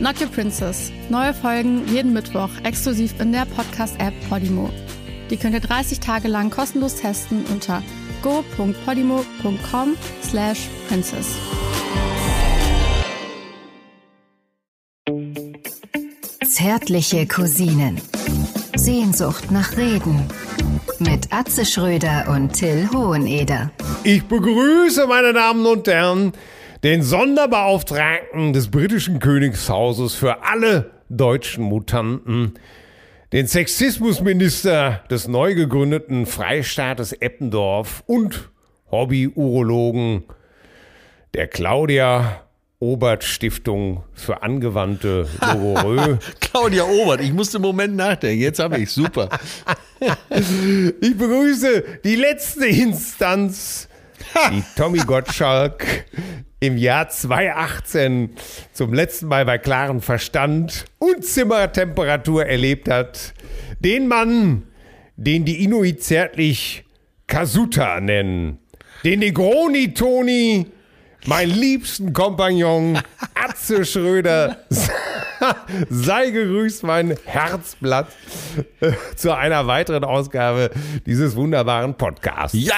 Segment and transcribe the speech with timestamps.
[0.00, 0.90] Not Your Princess.
[1.10, 4.70] Neue Folgen jeden Mittwoch exklusiv in der Podcast-App Podimo.
[5.28, 7.82] Die könnt ihr 30 Tage lang kostenlos testen unter
[8.22, 11.36] go.podimo.com slash princess.
[16.46, 18.00] Zärtliche Cousinen.
[18.74, 20.24] Sehnsucht nach Reden.
[20.98, 23.70] Mit Atze Schröder und Till Hoheneder.
[24.02, 26.32] Ich begrüße, meine Damen und Herren,
[26.82, 32.54] den Sonderbeauftragten des britischen Königshauses für alle deutschen Mutanten,
[33.32, 38.50] den Sexismusminister des neu gegründeten Freistaates Eppendorf und
[38.90, 40.24] Hobby-Urologen
[41.34, 42.42] der Claudia
[42.80, 46.16] Obert Stiftung für angewandte Logorö.
[46.40, 48.40] Claudia Obert, ich musste einen Moment nachdenken.
[48.40, 49.28] Jetzt habe ich super.
[51.02, 53.86] Ich begrüße die letzte Instanz,
[54.50, 56.06] die Tommy Gottschalk
[56.60, 58.30] im Jahr 2018
[58.72, 63.32] zum letzten Mal bei klarem Verstand und Zimmertemperatur erlebt hat.
[63.80, 64.64] Den Mann,
[65.16, 66.84] den die Inuit zärtlich
[67.26, 68.58] Kasuta nennen.
[69.04, 70.66] Den Negroni Toni,
[71.24, 72.98] mein liebsten Kompagnon,
[73.34, 74.58] Atze Schröder.
[75.88, 78.08] Sei gegrüßt, mein Herzblatt,
[78.80, 80.70] äh, zu einer weiteren Ausgabe
[81.06, 82.58] dieses wunderbaren Podcasts.
[82.58, 82.76] Ja,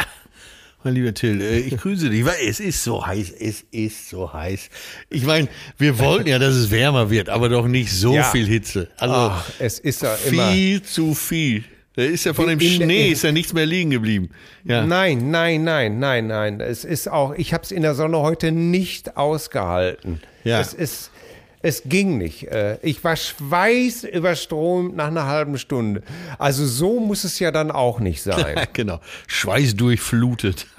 [0.85, 2.25] mein lieber Till, äh, ich grüße dich.
[2.25, 4.69] Weil Es ist so heiß, es ist so heiß.
[5.11, 8.25] Ich meine, wir wollten ja, dass es wärmer wird, aber doch nicht so Ja.
[8.25, 8.89] viel Hitze.
[8.97, 10.51] Also Ach, es ist ja immer.
[10.53, 11.65] viel zu viel.
[11.95, 14.31] Da ist ja von dem In- in- Schnee ist ja nichts mehr liegen geblieben.
[14.65, 14.87] Ja.
[14.87, 16.61] Nein, nein, nein, nein, nein.
[16.61, 20.21] Es ist auch, ich habe es in der Sonne heute nicht ausgehalten.
[20.43, 20.61] Ja.
[20.61, 21.11] Es ist,
[21.63, 22.49] es ging nicht.
[22.49, 26.03] Äh, Ich war schweißüberströmt nach einer halben Stunde.
[26.39, 28.67] Also so muss es ja dann auch nicht sein.
[28.73, 30.67] Genau, Schweiß durchflutet.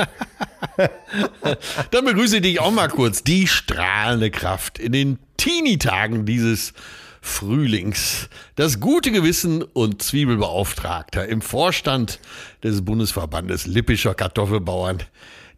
[1.91, 3.23] Dann begrüße ich dich auch mal kurz.
[3.23, 6.73] Die strahlende Kraft in den Teenie-Tagen dieses
[7.21, 8.29] Frühlings.
[8.55, 12.19] Das gute Gewissen und Zwiebelbeauftragter im Vorstand
[12.63, 15.03] des Bundesverbandes Lippischer Kartoffelbauern.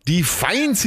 [0.08, 0.78] Die fein,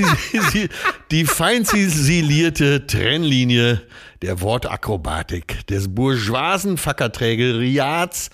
[1.11, 3.83] die fein ziselierte Trennlinie
[4.23, 8.31] der Wortakrobatik des bourgeoisen Fackerträgeriats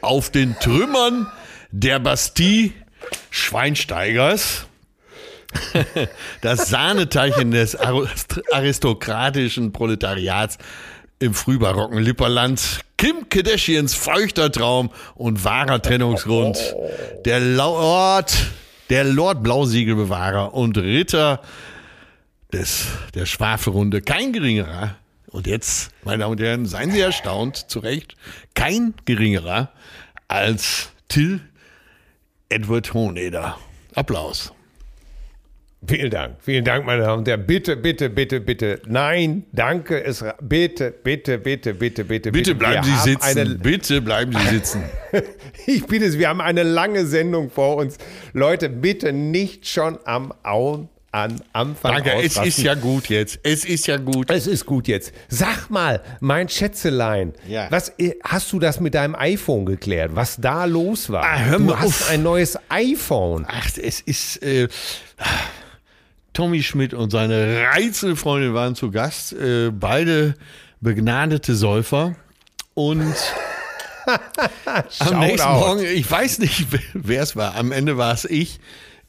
[0.00, 1.26] auf den Trümmern
[1.70, 2.72] der Bastille
[3.30, 4.66] Schweinsteigers.
[6.40, 10.58] Das Sahneteilchen des arist- aristokratischen Proletariats
[11.18, 12.80] im frühbarocken Lipperland.
[12.96, 16.74] Kim Kardashians feuchter Traum und wahrer Trennungsgrund.
[17.24, 18.32] Der Lord,
[18.90, 21.42] der Lord Blausiegelbewahrer und Ritter
[22.52, 24.00] des, der Schwafelrunde.
[24.00, 24.96] Kein geringerer.
[25.32, 28.16] Und jetzt, meine Damen und Herren, seien Sie erstaunt, zu Recht,
[28.54, 29.72] kein geringerer
[30.28, 31.40] als Till
[32.50, 33.58] Edward Hohneder.
[33.94, 34.52] Applaus.
[35.84, 37.44] Vielen Dank, vielen Dank, meine Damen und Herren.
[37.44, 38.80] Bitte, bitte, bitte, bitte.
[38.86, 40.04] Nein, danke.
[40.04, 42.30] Es, bitte, bitte, bitte, bitte, bitte.
[42.30, 43.38] Bitte bleiben Sie sitzen.
[43.38, 44.84] Eine, Bitte bleiben Sie sitzen.
[45.66, 47.96] ich bitte Sie, wir haben eine lange Sendung vor uns.
[48.32, 52.44] Leute, bitte nicht schon am Au, an Anfang Danke, es ausrasten.
[52.48, 53.38] ist ja gut jetzt.
[53.42, 54.30] Es ist ja gut.
[54.30, 55.12] Es ist gut jetzt.
[55.28, 57.66] Sag mal, mein Schätzelein, Ja.
[57.70, 60.12] was äh, hast du das mit deinem iPhone geklärt?
[60.14, 61.22] Was da los war?
[61.24, 62.10] Ah, hör du mal hast auf.
[62.10, 63.44] ein neues iPhone.
[63.48, 64.42] Ach, es ist.
[64.42, 64.68] Äh,
[66.32, 69.34] Tommy Schmidt und seine Reizelfreundin waren zu Gast.
[69.34, 70.34] Äh, beide
[70.80, 72.16] begnadete Säufer.
[72.72, 73.14] Und
[74.98, 75.60] am nächsten out.
[75.60, 77.54] Morgen, ich weiß nicht, wer es war.
[77.56, 78.60] Am Ende war es ich.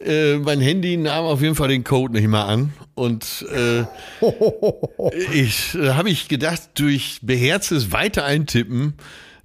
[0.03, 2.73] Äh, mein Handy nahm auf jeden Fall den Code nicht mehr an.
[2.95, 3.83] Und äh,
[5.33, 8.95] ich äh, habe ich gedacht, durch beherztes Weiter eintippen,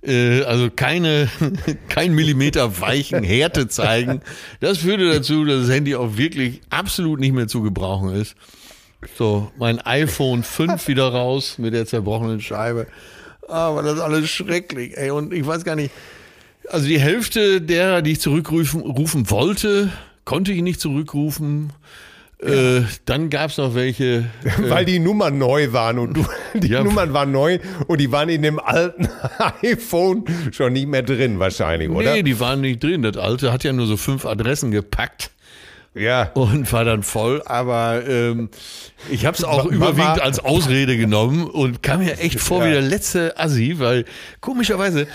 [0.03, 1.29] äh, also keine,
[1.89, 4.21] kein Millimeter weichen Härte zeigen,
[4.61, 8.35] das führte dazu, dass das Handy auch wirklich absolut nicht mehr zu gebrauchen ist.
[9.17, 12.89] So, mein iPhone 5 wieder raus mit der zerbrochenen Scheibe.
[13.47, 15.11] Aber das ist alles schrecklich, ey.
[15.11, 15.93] Und ich weiß gar nicht,
[16.69, 19.91] also die Hälfte derer, die ich zurückrufen rufen wollte,
[20.29, 21.73] konnte ich nicht zurückrufen.
[22.41, 24.27] Äh, dann gab es noch welche.
[24.59, 26.85] Weil die Nummern neu waren und du, die Ja.
[26.85, 29.09] Nummern waren neu und die waren in dem alten
[29.63, 32.13] iPhone schon nicht mehr drin wahrscheinlich, oder?
[32.15, 33.01] Nee, die waren nicht drin.
[33.03, 35.31] Das alte hat ja nur so fünf Adressen gepackt
[35.95, 36.31] ja.
[36.35, 37.43] und war dann voll.
[37.47, 38.51] Aber ähm,
[39.11, 42.67] ich habe es auch wa- überwiegend als Ausrede genommen und kam mir echt vor Ja.
[42.69, 44.05] wie der letzte Assi, weil
[44.41, 45.09] komischerweise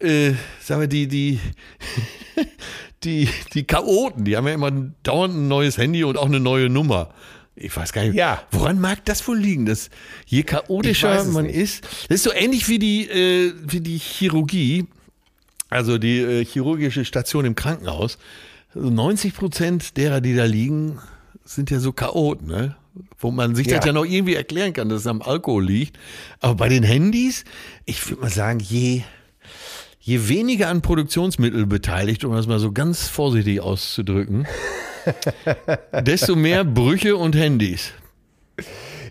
[0.00, 0.30] äh,
[0.62, 1.40] sagen wir, die, die,
[3.04, 4.70] die, die Chaoten, die haben ja immer
[5.02, 7.10] dauernd ein neues Handy und auch eine neue Nummer.
[7.56, 8.42] Ich weiß gar nicht, Ja.
[8.52, 9.90] woran mag das wohl liegen, dass
[10.26, 11.56] je chaotischer man nicht.
[11.56, 14.86] ist, das ist so ähnlich wie die, äh, wie die Chirurgie,
[15.68, 18.18] also die äh, chirurgische Station im Krankenhaus.
[18.74, 20.98] Also 90 Prozent derer, die da liegen,
[21.44, 22.76] sind ja so Chaoten, ne?
[23.18, 23.86] Wo man sich das Ja.
[23.86, 25.98] ja noch irgendwie erklären kann, dass es am Alkohol liegt.
[26.40, 27.44] Aber bei den Handys,
[27.84, 29.02] ich würde mal sagen, je,
[30.10, 34.44] je weniger an Produktionsmittel beteiligt, um das mal so ganz vorsichtig auszudrücken,
[36.02, 37.92] desto mehr Brüche und Handys.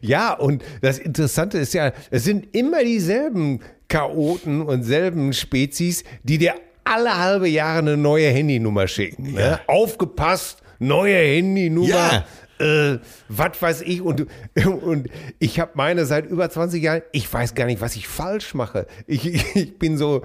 [0.01, 6.38] Ja, und das Interessante ist ja, es sind immer dieselben Chaoten und selben Spezies, die
[6.38, 9.34] dir alle halbe Jahre eine neue Handynummer schicken.
[9.34, 9.60] Ne?
[9.68, 11.88] Aufgepasst, neue Handynummer.
[11.88, 12.25] Ja.
[12.60, 13.00] Äh,
[13.30, 14.28] was weiß ich und,
[14.66, 15.07] und
[15.40, 18.86] ich habe meine seit über 20 Jahren, ich weiß gar nicht, was ich falsch mache.
[19.07, 19.25] Ich,
[19.56, 20.24] ich bin so,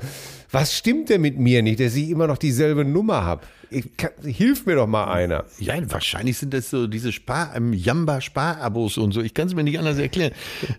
[0.54, 3.42] was stimmt denn mit mir nicht, dass ich immer noch dieselbe Nummer habe?
[4.22, 5.44] Hilf mir doch mal einer.
[5.58, 9.20] Ja, wahrscheinlich sind das so diese Spar, ähm, Jamba-Spar-Abos und so.
[9.20, 10.32] Ich kann es mir nicht anders erklären.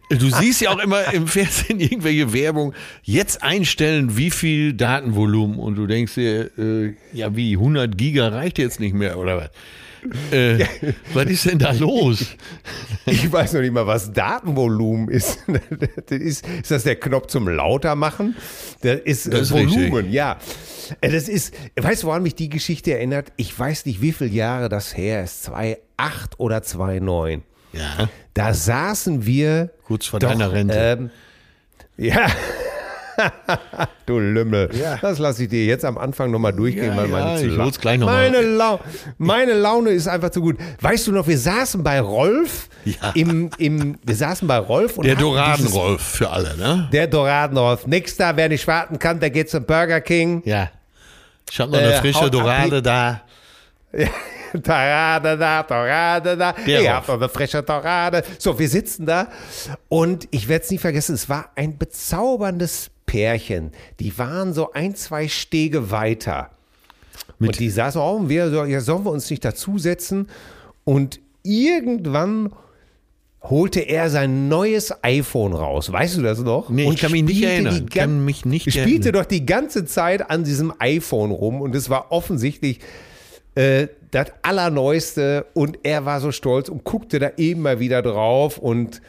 [0.09, 2.73] Du siehst ja auch immer im Fernsehen irgendwelche Werbung.
[3.03, 5.59] Jetzt einstellen, wie viel Datenvolumen.
[5.59, 9.49] Und du denkst dir, äh, ja, wie 100 Giga reicht jetzt nicht mehr oder was?
[10.31, 10.65] Äh,
[11.13, 12.25] Was ist denn da los?
[13.05, 15.39] Ich weiß noch nicht mal, was Datenvolumen ist.
[16.07, 18.35] Das ist, ist das der Knopf zum lauter machen?
[18.81, 20.13] Das ist, Das ist äh, Volumen, richtig.
[20.13, 20.37] ja.
[21.01, 23.31] Äh, Das ist, weißt du, woran mich die Geschichte erinnert?
[23.37, 25.43] Ich weiß nicht, wie viele Jahre das her ist.
[25.43, 27.43] 2008 oder 2009.
[27.73, 28.09] Ja.
[28.33, 29.71] Da saßen wir.
[29.85, 30.75] Kurz vor doch, deiner Rente.
[30.77, 31.09] Ähm,
[31.97, 32.27] ja.
[34.05, 34.69] Du Lümmel.
[34.73, 34.97] Ja.
[35.01, 37.57] Das lasse ich dir jetzt am Anfang nochmal durchgehen, Ja, weil ja, meine zu ich
[37.57, 38.41] hol's gleich noch meine.
[38.41, 38.79] Lau
[39.17, 40.57] meine Laune ist einfach zu gut.
[40.81, 43.11] Weißt du noch, wir saßen bei Rolf Ja.
[43.15, 46.89] im, im, wir saßen bei Rolf und Der Doradenrolf für alle, ne?
[46.91, 47.87] Der Doradenrolf.
[47.87, 50.41] Nix da, wer nicht warten kann, der geht zum Burger King.
[50.45, 50.69] Ja.
[51.51, 53.21] Ich habe noch eine Äh, frische Dorade da.
[54.63, 56.53] Torade da, Torade da.
[56.65, 58.23] Der Ihr habt noch eine frische Torade.
[58.39, 59.27] So, wir sitzen da
[59.89, 63.71] und ich werde es nie vergessen, es war ein bezauberndes Pärchen.
[63.99, 66.51] Die waren so ein, zwei Stege weiter.
[67.39, 70.29] und die saßen auch und wir so, ja, sollen wir uns nicht dazusetzen?
[70.83, 72.51] Und irgendwann
[73.49, 75.91] holte er sein neues iPhone raus.
[75.91, 76.69] Weißt du das noch?
[76.69, 77.85] Nee, ich und kann mich nicht spielte erinnern.
[77.87, 79.23] Ich kann mich nicht spielte erinnern.
[79.23, 82.79] doch die ganze Zeit an diesem iPhone rum und es war offensichtlich
[83.55, 88.57] äh, das Allerneueste und er war so stolz und guckte da eben mal wieder drauf
[88.57, 89.01] und,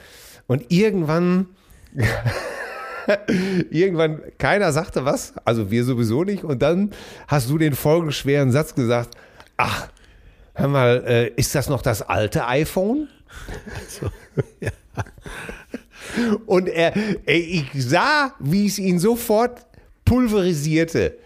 [0.47, 1.47] und irgendwann,
[3.71, 6.93] irgendwann, keiner sagte was, also wir sowieso nicht und dann
[7.29, 9.11] hast du den folgenschweren Satz gesagt,
[9.57, 9.89] ach,
[10.55, 13.09] hör mal, äh, ist das noch das alte iPhone?
[16.47, 16.95] Und er,
[17.27, 19.67] ich sah, wie es ihn sofort
[20.05, 21.19] pulverisierte.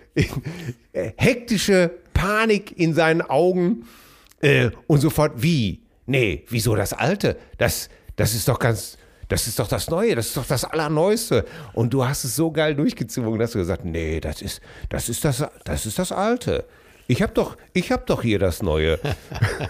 [0.93, 3.87] Hektische Panik in seinen Augen
[4.41, 5.81] äh, und sofort, wie?
[6.07, 7.37] Nee, wieso das Alte?
[7.59, 8.99] Das, das ist doch ganz,
[9.31, 11.47] das ist doch das Neue, das ist doch das Allerneueste.
[11.73, 14.61] Und du hast es so geil durchgezogen, dass du gesagt nee, das ist,
[14.91, 16.65] das ist das, das ist das Alte.
[17.07, 19.01] Ich hab doch, ich hab doch hier das Neue.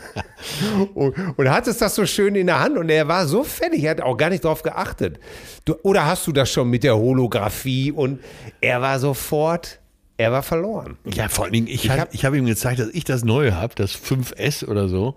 [0.94, 3.92] und, und hattest das so schön in der Hand und er war so fertig, er
[3.92, 5.18] hat auch gar nicht drauf geachtet.
[5.64, 8.20] Du, oder hast du das schon mit der Holographie und
[8.60, 9.80] er war sofort,
[10.16, 10.98] er war verloren.
[11.12, 13.56] Ja, vor allen Dingen, ich, Ich hab, hab- habe ihm gezeigt, dass ich das Neue
[13.56, 15.17] habe, das 5S oder so.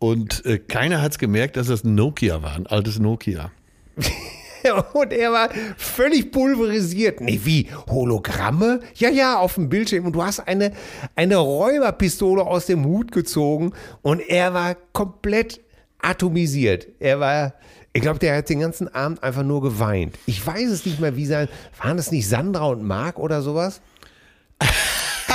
[0.00, 3.50] Und äh, keiner hat es gemerkt, dass das ein Nokia war, ein altes Nokia.
[4.92, 7.20] Und er war völlig pulverisiert.
[7.20, 7.68] Nee, wie?
[7.88, 8.80] Hologramme?
[8.94, 10.06] Ja, ja, auf dem Bildschirm.
[10.06, 10.72] Und du hast eine,
[11.14, 13.72] eine Räuberpistole aus dem Hut gezogen
[14.02, 15.60] und er war komplett
[15.98, 16.88] atomisiert.
[16.98, 17.54] Er war,
[17.92, 20.18] ich glaube, der hat den ganzen Abend einfach nur geweint.
[20.26, 21.48] Ich weiß es nicht mehr, wie sein,
[21.82, 23.80] waren es nicht Sandra und Marc oder sowas?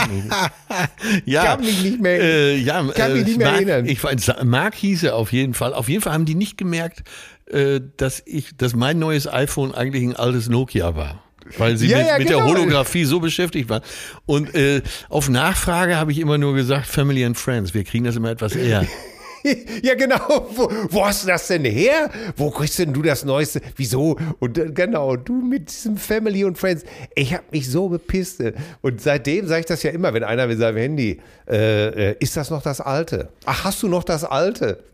[1.25, 3.86] Ja, Kann mich nicht mehr- äh, ja, kann mich nicht mehr Mark, erinnern.
[3.86, 5.74] Ich weiß, Mark hieß er auf jeden Fall.
[5.74, 7.03] Auf jeden Fall haben die nicht gemerkt,
[7.51, 11.24] äh, dass ich, dass mein neues iPhone eigentlich ein altes Nokia war.
[11.58, 12.50] Weil sie Ja, mit, ja, mit der genau.
[12.50, 13.82] Holographie so beschäftigt waren.
[14.27, 17.74] Und äh, auf Nachfrage habe ich immer nur gesagt, Family and Friends.
[17.74, 18.86] Wir kriegen das immer etwas eher.
[19.84, 20.48] Ja, genau.
[20.55, 22.10] Wo, wo hast du das denn her?
[22.36, 23.62] Wo kriegst denn du das Neueste?
[23.75, 24.17] Wieso?
[24.39, 26.84] Und äh, genau, du mit diesem Family und Friends.
[27.15, 28.41] Ich habe mich so bepisst.
[28.81, 32.36] Und seitdem sage ich das ja immer, wenn einer mit seinem Handy, äh, äh, ist
[32.38, 33.29] das noch das Alte?
[33.46, 34.84] Ach, hast du noch das Alte?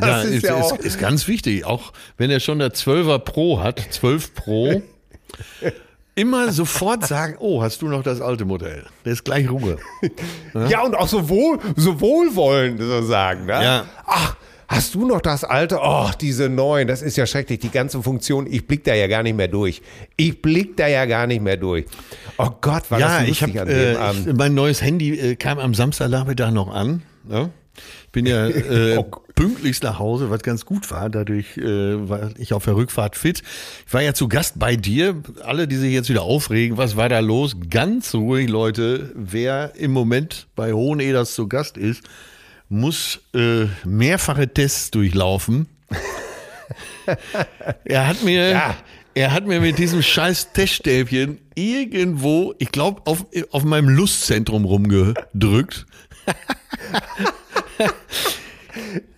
[0.00, 1.64] Ja, Das ist, ist ja ist, ist ganz wichtig.
[1.64, 4.82] Auch wenn er schon der 12er Pro hat, 12 Pro,
[6.14, 8.84] immer sofort sagen, oh, hast du noch das alte Modell?
[9.04, 9.78] Der ist gleich Ruhe.
[10.68, 13.46] Ja, und auch so, wohl, so wohlwollend so sagen.
[13.46, 13.52] Ne?
[13.52, 13.84] Ja.
[14.06, 14.36] Ach,
[14.68, 15.78] hast du noch das alte?
[15.82, 17.58] Oh, diese neuen, das ist ja schrecklich.
[17.58, 19.82] Die ganze Funktion, ich blick da ja gar nicht mehr durch.
[20.16, 21.86] Ich blick da ja gar nicht mehr durch.
[22.38, 24.26] Oh Gott, war ja, das ich lustig habe an dem äh, Abend.
[24.28, 27.02] ich- mein neues Handy äh, kam am Samstagnachmittag noch an.
[27.24, 27.50] Ne?
[28.14, 29.02] Ich bin ja äh,
[29.34, 31.10] pünktlichst nach Hause, was ganz gut war.
[31.10, 33.42] Dadurch äh, war ich auf der Rückfahrt fit.
[33.88, 35.16] Ich war ja zu Gast bei dir.
[35.42, 37.56] Alle, die sich jetzt wieder aufregen, was war da los?
[37.70, 39.10] Ganz ruhig, Leute.
[39.16, 42.04] Wer im Moment bei Hoheneders zu Gast ist,
[42.68, 45.66] muss äh, mehrfache Tests durchlaufen.
[47.84, 48.76] er hat mir, Ja.
[49.14, 55.86] er hat mir mit diesem scheiß Teststäbchen irgendwo, ich glaube, auf, auf meinem Lustzentrum rumgedrückt.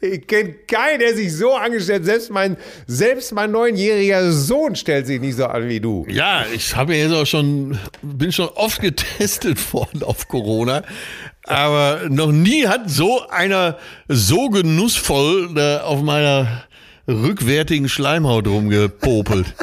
[0.01, 5.21] Ich kenne keinen, der sich so angestellt Selbst mein, selbst mein neunjähriger Sohn stellt sich
[5.21, 6.07] nicht so an wie du.
[6.09, 10.83] Ja, ich habe jetzt auch schon, bin schon oft getestet worden auf Corona.
[11.45, 16.65] Aber noch nie hat so einer so genussvoll da auf meiner
[17.09, 19.47] rückwärtigen Schleimhaut rumgepopelt.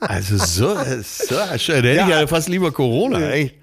[0.00, 2.08] Also so, so da hätte ich Ja.
[2.08, 3.56] ja fast lieber Corona, echt.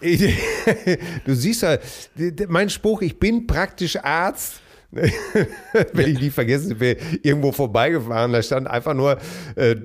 [1.24, 1.78] Du siehst ja,
[2.48, 4.60] mein Spruch, ich bin praktisch Arzt.
[5.92, 9.18] Wenn ich nie vergessen bin, irgendwo vorbeigefahren, da stand einfach nur
[9.54, 9.76] äh,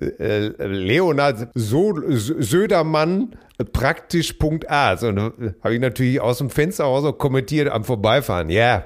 [0.00, 3.36] äh, Leonard so Södermann
[3.72, 5.04] praktisch Punkt Arzt.
[5.04, 8.48] Und da habe ich natürlich aus dem Fenster raus auch kommentiert am Vorbeifahren.
[8.48, 8.84] Ja, ne,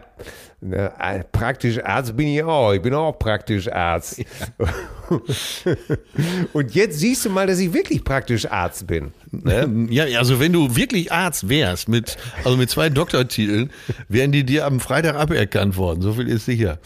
[0.60, 2.72] äh, praktisch Arzt bin ich auch.
[2.72, 4.24] Ich bin auch praktisch Arzt.
[6.52, 9.12] Und jetzt siehst du mal, dass ich wirklich praktisch Arzt bin.
[9.30, 9.88] Ne?
[9.90, 13.70] Ja, also wenn du wirklich Arzt wärst, mit, also mit zwei Doktortiteln,
[14.08, 16.02] wären die dir am Freitag aberkannt worden.
[16.02, 16.78] So viel ist sicher.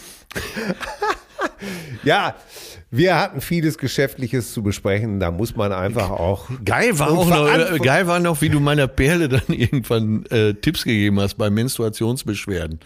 [2.05, 2.37] Ja,
[2.91, 5.19] wir hatten vieles Geschäftliches zu besprechen.
[5.19, 6.50] Da muss man einfach auch.
[6.62, 10.52] Geil war auch noch, äh, geil war noch, wie du meiner Perle dann irgendwann äh,
[10.52, 12.81] Tipps gegeben hast bei Menstruationsbeschwerden.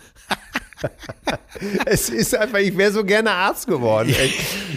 [1.86, 4.14] Es ist einfach, ich wäre so gerne Arzt geworden.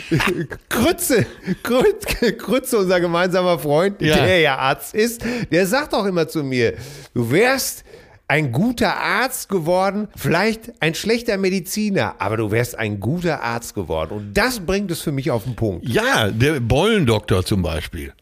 [0.70, 1.26] Krütze,
[1.62, 4.16] Krütze, Krütze, unser gemeinsamer Freund, Ja.
[4.16, 6.76] der ja Arzt ist, der sagt auch immer zu mir,
[7.14, 7.84] du wärst
[8.28, 14.12] ein guter Arzt geworden, vielleicht ein schlechter Mediziner, aber du wärst ein guter Arzt geworden.
[14.12, 15.88] Und das bringt es für mich auf den Punkt.
[15.90, 18.14] Ja, der Beulendoktor zum Beispiel.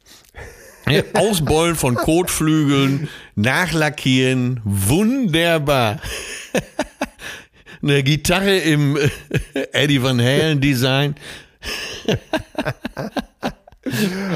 [1.13, 5.99] Ausbeulen von Kotflügeln, nachlackieren, wunderbar.
[7.81, 9.09] Eine Gitarre im äh,
[9.71, 11.15] Eddie Van Halen Design.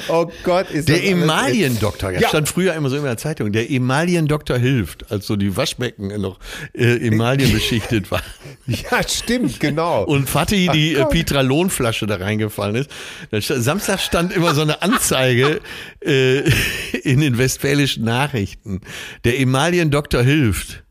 [0.07, 2.29] Oh Gott, ist Der Emaliendoktor, das Ja.
[2.29, 6.39] stand früher immer so in der Zeitung, der Emaliendoktor hilft, als so die Waschbecken noch
[6.73, 8.21] äh, Emalien beschichtet waren.
[8.67, 10.05] Ja, stimmt, genau.
[10.05, 11.05] Und Fatih die äh.
[11.05, 12.89] Pitralonflasche da reingefallen ist.
[13.47, 15.59] Samstag stand immer so eine Anzeige
[15.99, 16.43] äh,
[17.03, 18.81] in den westfälischen Nachrichten.
[19.25, 20.83] Der Emaliendoktor hilft.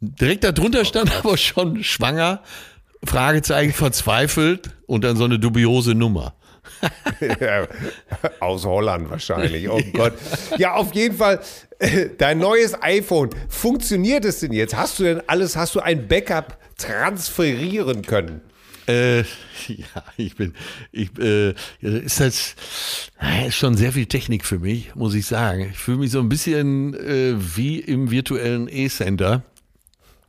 [0.00, 2.42] Direkt darunter stand aber schon schwanger,
[3.04, 6.34] Fragezeichen verzweifelt und dann so eine dubiose Nummer.
[7.40, 7.66] Ja,
[8.40, 9.68] Aus Holland wahrscheinlich.
[9.68, 10.14] Oh Gott.
[10.58, 11.40] Ja, auf jeden Fall.
[11.78, 13.30] äh, Dein neues iPhone.
[13.48, 14.76] Funktioniert es denn jetzt?
[14.76, 18.42] Hast du denn alles, hast du ein Backup transferieren können?
[18.86, 19.20] Äh,
[19.68, 20.54] ja, ich bin,
[20.92, 22.54] ich, äh, ist das
[23.46, 25.68] ist schon sehr viel Technik für mich, muss ich sagen.
[25.72, 29.42] Ich fühle mich so ein bisschen äh, wie im virtuellen E-Center.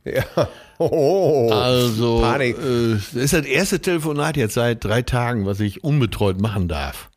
[0.04, 0.24] Ja.
[0.82, 2.56] Oh, Also, Panik.
[2.56, 7.10] äh, das ist das erste Telefonat jetzt seit drei Tagen, was ich unbetreut machen darf.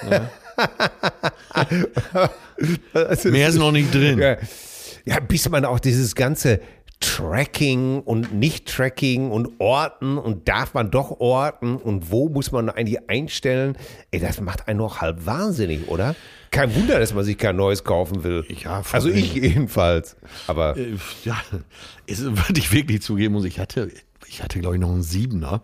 [3.24, 4.18] Mehr ist noch nicht drin.
[4.20, 4.36] Ja,
[5.04, 6.60] ja, bis man auch dieses ganze
[7.00, 13.08] Tracking und Nicht-Tracking und Orten und darf man doch orten und wo muss man eigentlich
[13.08, 13.76] einstellen?
[14.10, 16.14] Ey, das macht einen noch halb wahnsinnig, oder?
[16.50, 18.44] Kein Wunder, dass man sich kein neues kaufen will.
[18.48, 20.16] Ja, also ich jedenfalls.
[20.46, 21.36] Aber Äh, Ja,
[22.06, 23.90] es, was ich wirklich zugeben muss, ich hatte,
[24.26, 25.62] ich hatte glaube ich noch einen Siebener.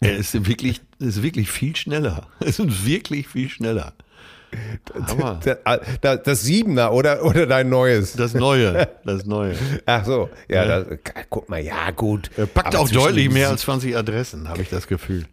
[0.00, 2.28] Er ist wirklich, ist wirklich viel schneller.
[2.40, 3.94] Es ist wirklich viel schneller.
[5.06, 5.40] Hammer.
[6.24, 8.14] das, Siebener oder, oder dein neues?
[8.14, 9.54] Das Neue, das Neue.
[9.86, 10.98] Ach so, ja, Das,
[11.30, 12.30] guck mal, ja gut.
[12.36, 15.26] Er packt Aber auch deutlich mehr als 20 Adressen, habe ich das Gefühl.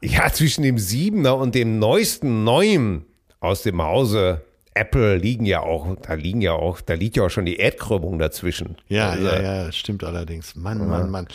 [0.00, 3.04] Ja, zwischen dem Siebener und dem neuesten Neuen
[3.40, 4.42] aus dem Hause
[4.76, 8.18] Apple liegen ja auch, da liegen ja auch, da liegt ja auch schon die Erdkrümmung
[8.18, 8.76] dazwischen.
[8.88, 10.54] Ja, Also, ja, ja, stimmt allerdings.
[10.54, 11.26] Mann, Mann, Mann.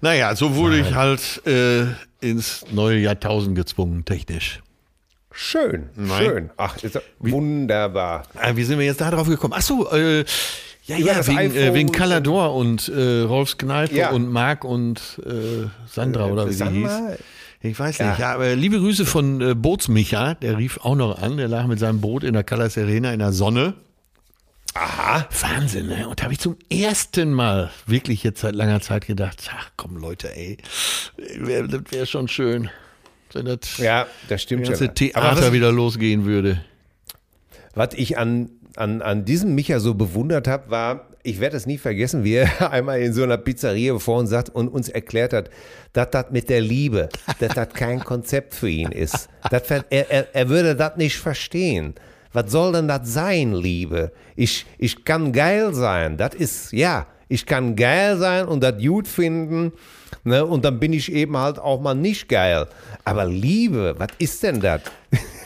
[0.00, 1.86] Naja, so wurde ich halt äh,
[2.20, 4.62] ins neue Jahrtausend gezwungen, technisch.
[5.36, 6.22] Schön, Nein.
[6.24, 6.50] schön.
[6.56, 8.22] Ach, ist das wunderbar.
[8.36, 9.54] Ah, wie sind wir jetzt da drauf gekommen?
[9.56, 10.24] Ach so, äh,
[10.86, 14.10] ja, Über ja, wegen, äh, wegen Calador und äh, Rolfs Kneipe Ja.
[14.10, 16.90] und Marc und äh, Sandra oder wie sie hieß.
[17.62, 18.18] Ich weiß nicht.
[18.18, 21.38] Ja, aber liebe Grüße von äh, Bootsmicha, der rief auch noch an.
[21.38, 23.74] Der lag mit seinem Boot in der Callas Arena in der Sonne.
[24.74, 25.26] Aha.
[25.40, 26.06] Wahnsinn, ne?
[26.08, 29.96] Und da habe ich zum ersten Mal wirklich jetzt seit langer Zeit gedacht, ach komm
[29.96, 30.58] Leute, ey,
[31.38, 32.68] wär, das wäre schon schön,
[33.34, 34.94] wenn das Ja, das stimmt ganze schon.
[34.94, 36.64] Theater was, wieder losgehen würde.
[37.74, 41.78] was ich an, an, an diesem Micha so bewundert habe, war, ich werde es nie
[41.78, 45.50] vergessen, wie er einmal in so einer Pizzeria vor uns sagt und uns erklärt hat,
[45.92, 47.08] dass das mit der Liebe,
[47.40, 49.28] dass das kein Konzept für ihn ist.
[49.50, 51.94] Das, er, er, er würde das nicht verstehen.
[52.32, 54.12] Was soll denn das sein, Liebe?
[54.36, 56.16] Ich, ich kann geil sein.
[56.16, 59.72] Das ist, ja, ich kann geil sein und das gut finden.
[60.24, 60.44] Ne?
[60.44, 62.66] Und dann bin ich eben halt auch mal nicht geil.
[63.04, 64.80] Aber Liebe, was ist denn das?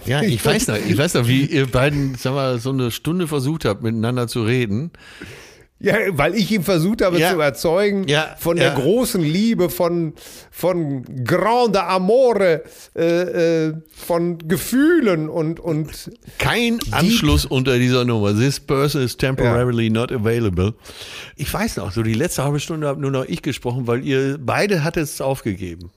[0.04, 3.26] Ja, ich weiß noch, ich weiß noch, wie ihr beiden, sag mal, so eine Stunde
[3.26, 4.92] versucht habt, miteinander zu reden.
[5.80, 7.28] Ja, weil ich ihn versucht habe Ja.
[7.28, 8.64] zu überzeugen Ja, von ja.
[8.64, 10.14] der großen Liebe, von,
[10.50, 12.64] von grande amore,
[12.96, 18.34] äh, äh, von Gefühlen und, und Kein Anschluss unter dieser Nummer.
[18.34, 20.74] This person is temporarily not available.
[21.36, 24.36] Ich weiß noch, so die letzte halbe Stunde habe nur noch ich gesprochen, weil ihr
[24.40, 25.90] beide hattet es aufgegeben.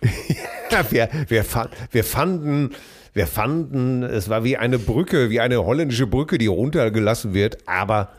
[0.70, 1.44] ja, wir, wir,
[1.90, 2.70] wir fanden,
[3.14, 8.10] wir fanden, es war wie eine Brücke, wie eine holländische Brücke, die runtergelassen wird, aber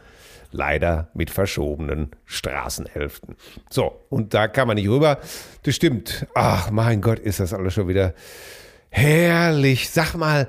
[0.51, 3.35] leider mit verschobenen Straßenhälften.
[3.69, 5.19] So, und da kann man nicht rüber.
[5.63, 6.25] Das stimmt.
[6.33, 8.13] Ach, mein Gott, ist das alles schon wieder
[8.89, 9.89] herrlich.
[9.89, 10.47] Sag mal,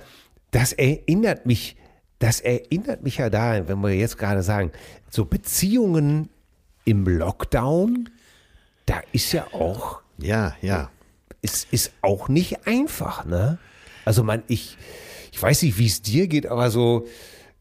[0.51, 1.77] das erinnert mich,
[2.19, 4.73] das erinnert mich ja daran, wenn wir jetzt gerade sagen,
[5.11, 6.31] so Beziehungen
[6.85, 8.09] im Lockdown,
[8.87, 10.91] da ist ja auch Ja, ja.
[11.43, 13.59] Es ist auch nicht einfach, ne?
[14.05, 14.77] Also man, ich,
[15.33, 17.07] ich weiß nicht, wie es dir geht, aber so,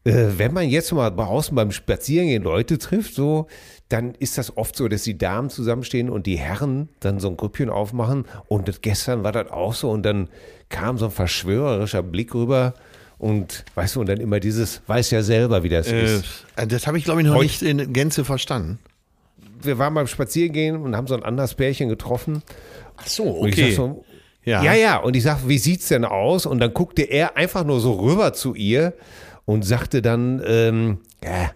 [0.04, 3.46] äh, wenn man jetzt mal draußen beim Spazierengehen Leute trifft, so,
[3.88, 7.36] dann ist das oft so, dass die Damen zusammenstehen und die Herren dann so ein
[7.36, 8.24] Grüppchen aufmachen.
[8.48, 9.90] Und das, gestern war das auch so.
[9.90, 10.28] Und dann
[10.68, 12.74] kam so ein verschwörerischer Blick rüber.
[13.18, 16.46] Und weißt du, und dann immer dieses, weiß ja selber, wie das ist.
[16.56, 18.78] Äh, das habe ich, glaube ich, noch Heute- nicht in Gänze verstanden.
[19.62, 22.42] Wir waren beim Spazierengehen und haben so ein anderes Pärchen getroffen.
[23.00, 24.04] Ach so, Und ich sag so,
[24.44, 24.62] Ja.
[24.62, 24.74] ja.
[24.74, 26.46] ja, Und ich sag, wie sieht's denn aus?
[26.46, 28.94] Und dann guckte er einfach nur so rüber zu ihr
[29.44, 31.50] und sagte dann, ähm, ja,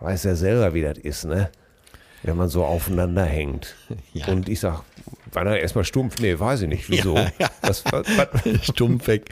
[0.00, 1.50] weiß ja selber, wie das ist, ne?
[2.22, 3.74] Wenn man so aufeinander hängt.
[4.12, 4.26] Ja.
[4.28, 4.82] Und ich sag,
[5.32, 6.18] war er erstmal stumpf?
[6.20, 6.90] Nee, weiß ich nicht.
[6.90, 7.14] Wieso?
[7.62, 8.28] Was, was, was,
[8.66, 9.30] Stumpf weg.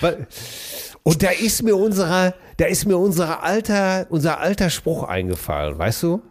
[0.00, 0.16] was?
[1.02, 6.02] Und da ist mir unserer, da ist mir unser alter, unser alter Spruch eingefallen, weißt
[6.02, 6.22] du?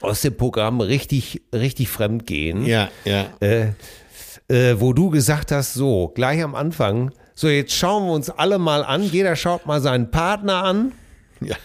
[0.00, 2.64] Aus dem Programm richtig, richtig fremd gehen.
[2.66, 3.26] Ja, ja.
[3.40, 3.72] äh,
[4.48, 8.58] äh, wo du gesagt hast, so, gleich am Anfang, so jetzt schauen wir uns alle
[8.58, 10.92] mal an, jeder schaut mal seinen Partner an
[11.40, 11.56] ja.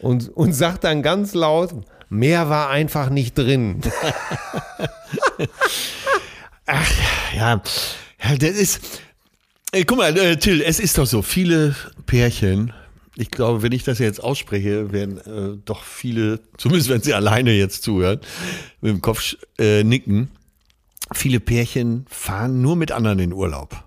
[0.00, 1.72] und, und sagt dann ganz laut,
[2.08, 3.80] mehr war einfach nicht drin.
[7.34, 7.62] Ja,
[8.22, 9.02] ja, das ist.
[9.72, 11.74] Ey, guck mal, äh, Till, es ist doch so, viele
[12.06, 12.72] Pärchen,
[13.18, 17.52] ich glaube, wenn ich das jetzt ausspreche, werden äh, doch viele, zumindest wenn sie alleine
[17.52, 18.20] jetzt zuhören,
[18.80, 20.28] mit dem Kopf äh, nicken.
[21.12, 23.82] Viele Pärchen fahren nur mit anderen in Urlaub,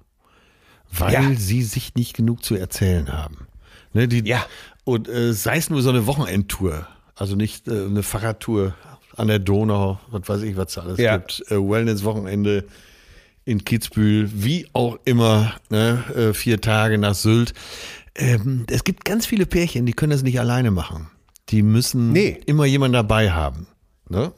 [0.91, 1.32] weil Ja.
[1.38, 3.48] sie sich nicht genug zu erzählen haben.
[3.94, 4.46] Ne, die, Ja.
[4.84, 8.74] Und äh, sei es nur so eine Wochenendtour, also nicht äh, eine Fahrradtour
[9.15, 11.17] an der Donau, was weiß ich, was da alles Ja.
[11.17, 12.65] gibt, äh, Wellness-Wochenende
[13.46, 17.54] in Kitzbühel, wie auch immer, ne, äh, vier Tage nach Sylt.
[18.15, 21.10] Ähm, es gibt ganz viele Pärchen, die können das nicht alleine machen.
[21.50, 22.39] Die müssen Nee.
[22.45, 23.67] immer jemanden dabei haben.
[24.10, 24.32] Ne?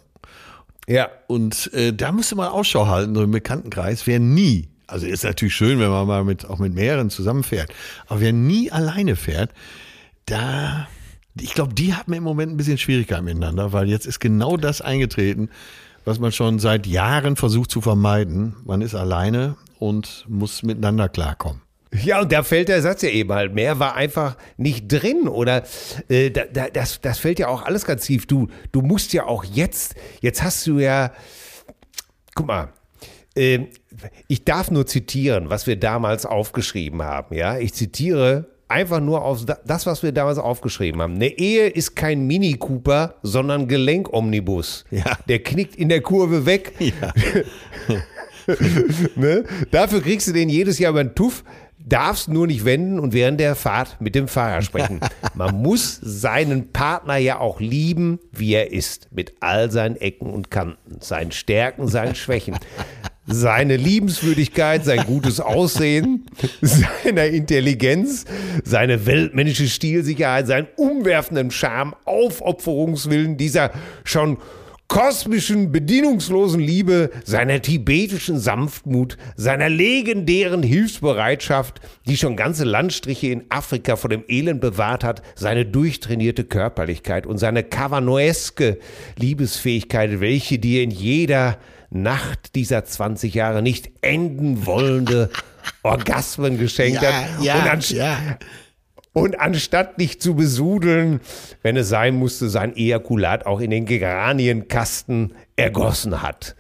[0.87, 1.09] Ja.
[1.27, 5.55] Und äh, da müsste man Ausschau halten, so im Bekanntenkreis, wer nie, also ist natürlich
[5.55, 7.73] schön, wenn man mal mit, auch mit mehreren zusammenfährt,
[8.07, 9.51] aber wer nie alleine fährt,
[10.25, 10.87] da,
[11.39, 14.81] ich glaube, die haben im Moment ein bisschen Schwierigkeiten miteinander, weil jetzt ist genau das
[14.81, 15.49] eingetreten,
[16.05, 18.55] was man schon seit Jahren versucht zu vermeiden.
[18.65, 21.61] Man ist alleine und muss miteinander klarkommen.
[22.03, 25.63] Ja, und da fällt der Satz ja eben halt, mehr war einfach nicht drin oder
[26.09, 28.25] äh, da, da, das, das fällt ja auch alles ganz tief.
[28.25, 31.11] Du, du musst ja auch jetzt, jetzt hast du ja,
[32.35, 32.69] guck mal,
[33.35, 33.59] äh,
[34.27, 37.57] ich darf nur zitieren, was wir damals aufgeschrieben haben, ja.
[37.57, 41.15] Ich zitiere einfach nur auf da- das, was wir damals aufgeschrieben haben.
[41.15, 44.85] Eine Ehe ist kein Mini Cooper, sondern Gelenkomnibus.
[44.89, 45.17] Ja.
[45.27, 46.73] Der knickt in der Kurve weg.
[46.79, 47.13] Ja.
[49.15, 49.45] Ne?
[49.71, 51.45] Dafür kriegst du den jedes Jahr über den Tuff,
[51.85, 54.99] darfst nur nicht wenden und während der Fahrt mit dem Fahrer sprechen.
[55.33, 60.49] Man muss seinen Partner ja auch lieben, wie er ist, mit all seinen Ecken und
[60.51, 62.57] Kanten, seinen Stärken, seinen Schwächen.
[63.25, 66.25] Seine Liebenswürdigkeit, sein gutes Aussehen,
[66.61, 68.25] seiner Intelligenz,
[68.65, 73.71] seine weltmännische Stilsicherheit, seinen umwerfenden Charme, Aufopferungswillen, dieser
[74.03, 74.39] schon
[74.93, 83.95] kosmischen, bedienungslosen Liebe, seiner tibetischen Sanftmut, seiner legendären Hilfsbereitschaft, die schon ganze Landstriche in Afrika
[83.95, 88.77] vor dem Elend bewahrt hat, seine durchtrainierte Körperlichkeit und seine kavanoeske
[89.17, 91.57] Liebesfähigkeit, welche dir in jeder
[91.89, 95.31] Nacht dieser 20 Jahre nicht enden wollende
[95.81, 97.41] Orgasmen geschenkt hat.
[97.41, 98.37] ja, und, anst ja.
[99.13, 101.21] Und anstatt dich zu besudeln,
[101.61, 106.55] wenn es sein musste, sein Ejakulat auch in den Geranienkasten ergossen hat.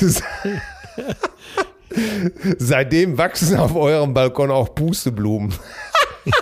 [2.58, 5.54] Seitdem wachsen auf eurem Balkon auch Pusteblumen.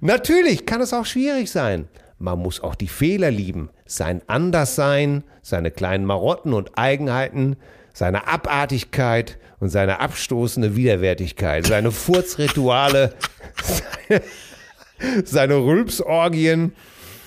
[0.00, 1.88] Natürlich kann es auch schwierig sein.
[2.18, 7.56] Man muss auch die Fehler lieben, sein Anderssein, seine kleinen Marotten und Eigenheiten,
[7.92, 13.14] seine Abartigkeit und seine abstoßende Widerwärtigkeit, seine Furzrituale,
[13.62, 14.22] seine,
[15.24, 16.72] seine Rülpsorgien,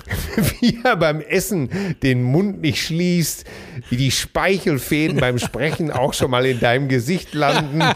[0.60, 3.46] wie er beim Essen den Mund nicht schließt,
[3.90, 7.82] wie die Speichelfäden beim Sprechen auch schon mal in deinem Gesicht landen.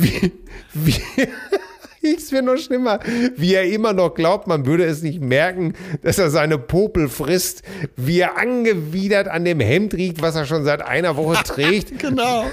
[0.00, 0.32] Wie,
[0.72, 1.00] wie,
[2.16, 3.00] es wird noch schlimmer,
[3.36, 7.62] wie er immer noch glaubt, man würde es nicht merken, dass er seine Popel frisst,
[7.96, 11.98] wie er angewidert an dem Hemd riecht, was er schon seit einer Woche trägt.
[11.98, 12.46] Genau.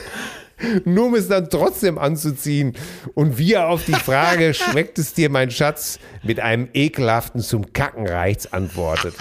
[0.85, 2.75] nur um es dann trotzdem anzuziehen.
[3.13, 7.73] Und wie er auf die Frage, schmeckt es dir, mein Schatz, mit einem ekelhaften zum
[7.73, 9.15] Kacken reicht's antwortet.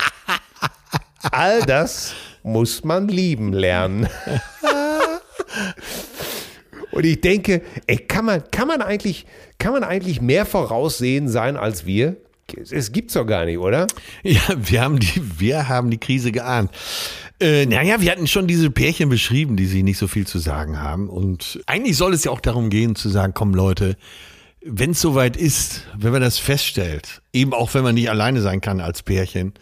[1.31, 4.09] All das muss man lieben lernen.
[6.95, 9.27] Und ich denke, ey, kann man, kann man eigentlich,
[9.59, 12.17] kann man eigentlich mehr voraussehen sein als wir?
[12.71, 13.89] Es gibt's doch gar nicht, oder?
[14.23, 16.71] Ja, wir haben die, wir haben die Krise geahnt.
[17.41, 20.81] Äh, naja, wir hatten schon diese Pärchen beschrieben, die sich nicht so viel zu sagen
[20.81, 21.09] haben.
[21.09, 23.97] Und eigentlich soll es ja auch darum gehen, zu sagen, komm Leute,
[24.65, 28.61] wenn es soweit ist, wenn man das feststellt, eben auch wenn man nicht alleine sein
[28.61, 29.53] kann als Pärchen,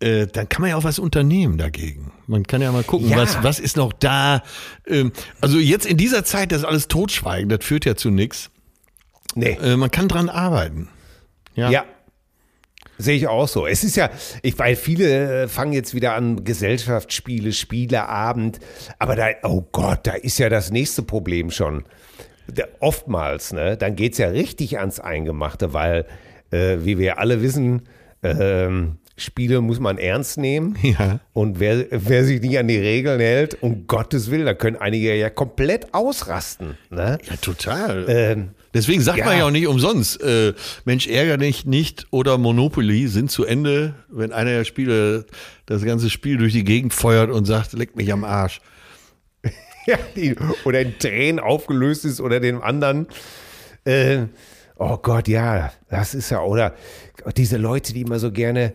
[0.00, 2.12] äh, dann kann man ja auch was unternehmen dagegen.
[2.26, 3.16] Man kann ja mal gucken, Ja.
[3.16, 4.42] was, was ist noch da.
[4.86, 8.50] Ähm, also jetzt in dieser Zeit, das alles totschweigen, das führt ja zu nichts.
[9.34, 9.58] Nee.
[9.62, 10.88] Äh, man kann dran arbeiten.
[11.54, 11.70] Ja.
[11.70, 11.84] Ja.
[12.96, 13.66] Sehe ich auch so.
[13.66, 14.08] Es ist ja,
[14.42, 18.60] ich weil viele äh, fangen jetzt wieder an Gesellschaftsspiele, Spieleabend,
[19.00, 21.84] aber da, oh Gott, da ist ja das nächste Problem schon.
[22.46, 26.06] Da, oftmals, ne, dann geht's ja richtig ans Eingemachte, weil,
[26.52, 27.88] äh, wie wir alle wissen,
[28.22, 30.76] ähm, Spiele muss man ernst nehmen.
[30.82, 31.20] Ja.
[31.32, 35.14] Und wer, wer sich nicht an die Regeln hält, um Gottes Willen, da können einige
[35.14, 36.76] ja komplett ausrasten.
[36.90, 37.18] Ne?
[37.28, 38.04] Ja, total.
[38.08, 39.24] Ähm, Deswegen sagt ja.
[39.24, 40.52] man ja auch nicht umsonst, äh,
[40.84, 45.24] Mensch, ärger dich nicht oder Monopoly sind zu Ende, wenn einer der Spieler
[45.66, 48.60] das ganze Spiel durch die Gegend feuert und sagt, leck mich am Arsch.
[49.86, 53.06] Ja, die, oder in Tränen aufgelöst ist oder dem anderen.
[53.84, 54.28] Äh,
[54.76, 56.74] oh Gott, ja, das ist ja, oder
[57.36, 58.72] diese Leute, die immer so gerne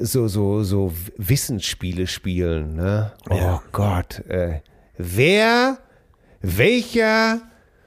[0.00, 3.12] so, so, so Wissensspiele spielen, ne?
[3.28, 3.62] Oh Ja.
[3.72, 4.60] Gott, äh,
[4.96, 5.78] wer,
[6.40, 7.40] welcher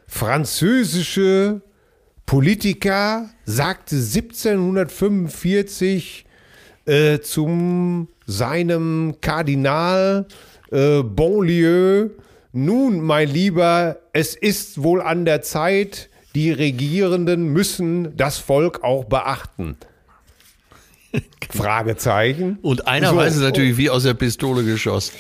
[0.08, 1.62] französische
[2.26, 6.26] Politiker sagte 1745
[6.86, 10.26] äh, zum seinem Kardinal
[10.72, 12.10] äh, Bonlieu,
[12.52, 19.06] nun, mein Lieber, es ist wohl an der Zeit, die Regierenden müssen das Volk auch
[19.06, 19.76] beachten.
[21.52, 22.58] Fragezeichen.
[22.62, 25.14] Und einer So, weiß es natürlich wie aus der Pistole geschossen.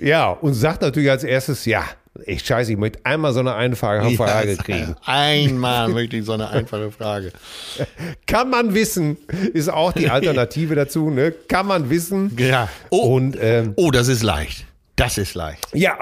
[0.00, 1.84] Ja, und sagt natürlich als erstes, ja,
[2.26, 4.96] ich scheiße, ich möchte einmal so eine einfache Frage Ja, kriegen.
[5.04, 7.32] Einmal möchte ich so eine einfache Frage.
[8.26, 9.16] Kann man wissen,
[9.52, 11.32] ist auch die Alternative dazu, ne?
[11.48, 12.36] Kann man wissen.
[12.38, 12.68] Ja.
[12.90, 14.64] Oh, Und ähm, oh, das ist leicht.
[14.96, 15.66] Das ist leicht.
[15.72, 15.98] Ja.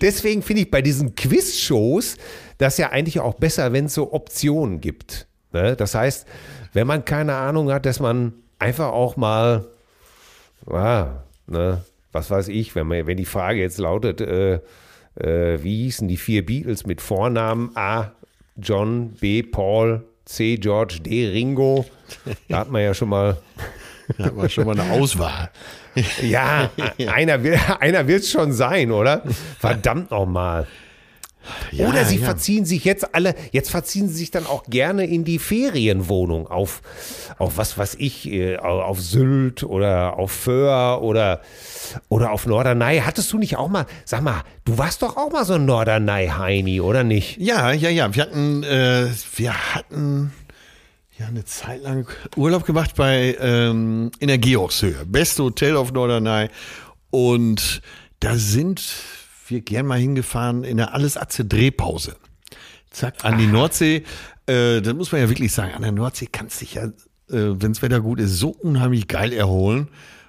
[0.00, 2.16] Deswegen finde ich bei diesen Quiz-Shows
[2.58, 5.26] das ja eigentlich auch besser, wenn es so Optionen gibt.
[5.52, 5.76] Ne?
[5.76, 6.26] Das heißt,
[6.72, 9.66] wenn man keine Ahnung hat, dass man einfach auch mal,
[10.70, 14.60] ja, ne, was weiß ich, wenn, man, wenn die Frage jetzt lautet, äh,
[15.18, 18.12] äh, wie hießen die vier Beatles mit Vornamen A.
[18.56, 19.42] John, B.
[19.42, 20.56] Paul, C.
[20.56, 21.28] George, D.
[21.30, 21.86] Ringo,
[22.48, 23.38] da hat man ja schon mal
[24.18, 25.50] Da hat man schon mal eine Auswahl.
[26.20, 26.68] ja,
[27.06, 29.22] einer, will- einer wird es schon sein, oder?
[29.58, 30.66] Verdammt nochmal.
[31.70, 32.24] Ja, oder sie ja.
[32.24, 36.82] verziehen sich jetzt alle, jetzt verziehen sie sich dann auch gerne in die Ferienwohnung auf,
[37.38, 41.40] auf was weiß ich, äh, auf Sylt oder auf Föhr oder,
[42.08, 43.02] oder auf Norderney.
[43.04, 46.80] Hattest du nicht auch mal, sag mal, du warst doch auch mal so ein Norderney-Heini,
[46.80, 47.38] oder nicht?
[47.38, 48.14] Ja, ja, ja.
[48.14, 50.32] Wir hatten, äh, wir hatten
[51.18, 56.48] ja eine Zeit lang Urlaub gemacht bei ähm, in der Georgshöhe, beste Hotel auf Norderney.
[57.10, 57.82] Und
[58.20, 58.82] da sind
[59.52, 62.16] wir gern mal hingefahren in der alles Atze Drehpause.
[62.90, 64.02] Zack, an die Nordsee.
[64.46, 66.88] Äh, da muss man ja wirklich sagen, an der Nordsee kannst du dich ja
[67.32, 69.88] äh, wenn das Wetter gut ist, so unheimlich geil erholen.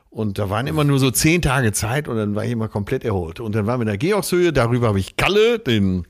[0.09, 3.03] Und da waren immer nur so zehn Tage Zeit und dann war ich immer komplett
[3.03, 3.39] erholt.
[3.39, 6.05] Und dann waren wir in der Georgshöhe, darüber habe ich Kalle, den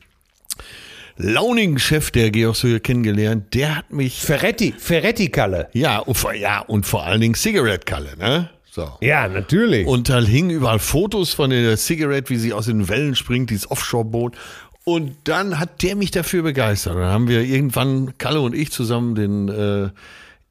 [1.15, 3.53] launigen Chef der Georgshöhe kennengelernt.
[3.53, 5.69] Der hat mich, Ferretti, Ferretti-Kalle.
[5.73, 8.49] ja, und ja, und vor allen Dingen Cigarette Kalle, ne?
[8.73, 8.89] So.
[9.01, 9.85] Ja, natürlich.
[9.85, 13.69] Und da hingen überall Fotos von der Cigarette, wie sie aus den Wellen springt, dieses
[13.69, 14.35] Offshore-Boot.
[14.83, 16.95] Und dann hat der mich dafür begeistert.
[16.95, 19.89] Dann haben wir irgendwann, Kalle und ich zusammen, den äh,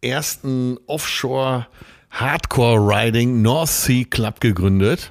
[0.09, 1.67] ersten Offshore
[2.13, 5.11] Hardcore Riding North Sea Club gegründet.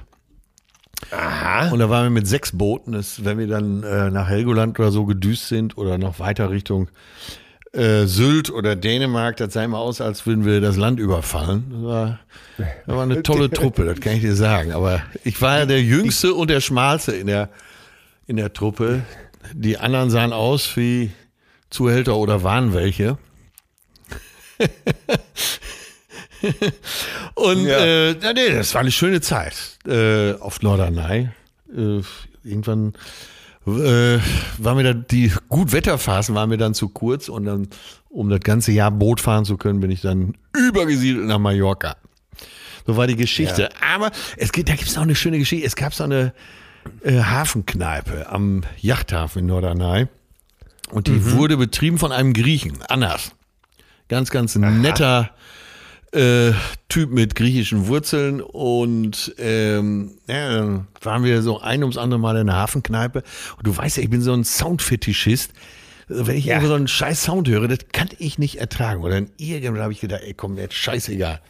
[1.10, 1.68] Aha.
[1.70, 2.92] Und da waren wir mit sechs Booten.
[2.92, 6.88] Das, wenn wir dann äh, nach Helgoland oder so gedüst sind oder noch weiter Richtung
[7.72, 11.64] äh, Sylt oder Dänemark, das sah immer aus, als würden wir das Land überfallen.
[11.72, 12.20] Das war,
[12.58, 14.72] das war eine tolle Truppe, das kann ich dir sagen.
[14.72, 17.48] Aber ich war ja der Jüngste und der Schmalste in der,
[18.26, 19.02] in der Truppe.
[19.54, 21.10] Die anderen sahen aus wie
[21.70, 23.16] Zuhälter oder waren welche.
[27.34, 27.78] Und Ja.
[28.10, 29.54] äh, nee, das war eine schöne Zeit
[29.86, 31.28] äh, auf Norderney.
[31.74, 32.00] Äh,
[32.44, 32.94] irgendwann
[33.66, 34.18] äh,
[34.58, 37.68] waren mir dann die Gutwetterphasen waren mir dann zu kurz und dann,
[38.08, 41.96] um das ganze Jahr Boot fahren zu können, bin ich dann übergesiedelt nach Mallorca.
[42.86, 43.70] So war die Geschichte.
[43.80, 45.66] Aber es gibt, da gibt es noch eine schöne Geschichte.
[45.66, 46.32] Es gab so eine
[47.02, 50.08] äh, Hafenkneipe am Yachthafen in Norderney.
[50.90, 53.32] Und die wurde betrieben von einem Griechen, Annas.
[54.08, 55.30] Ganz, ganz netter
[56.12, 56.52] äh,
[56.88, 58.40] Typ mit griechischen Wurzeln.
[58.40, 63.22] Und ähm, ja, dann waren wir so ein ums andere Mal in der Hafenkneipe.
[63.56, 65.52] Und du weißt ja, ich bin so ein Soundfetischist.
[66.08, 69.02] Also Wenn ich irgendwo so einen scheiß Sound höre, das kann ich nicht ertragen.
[69.02, 71.40] Oder irgendwann habe ich gedacht, ey, komm, jetzt scheißegal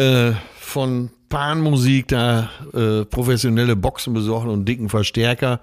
[0.00, 5.60] äh, von Panmusik da äh, professionelle Boxen besorgen und dicken Verstärker.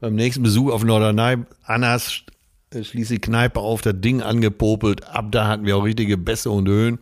[0.00, 2.22] Beim nächsten Besuch auf Norderney, Annas
[2.70, 5.06] äh, schließt die Kneipe auf, das Ding angepopelt.
[5.08, 6.98] Ab da hatten wir auch richtige Bässe und Höhen.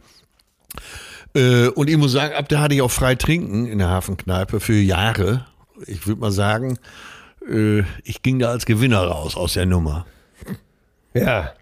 [1.34, 4.60] Äh, und ich muss sagen, ab da hatte ich auch frei trinken in der Hafenkneipe
[4.60, 5.46] für Jahre.
[5.86, 6.78] Ich würde mal sagen,
[7.48, 10.06] äh, ich ging da als Gewinner raus aus der Nummer.
[11.14, 11.52] Ja.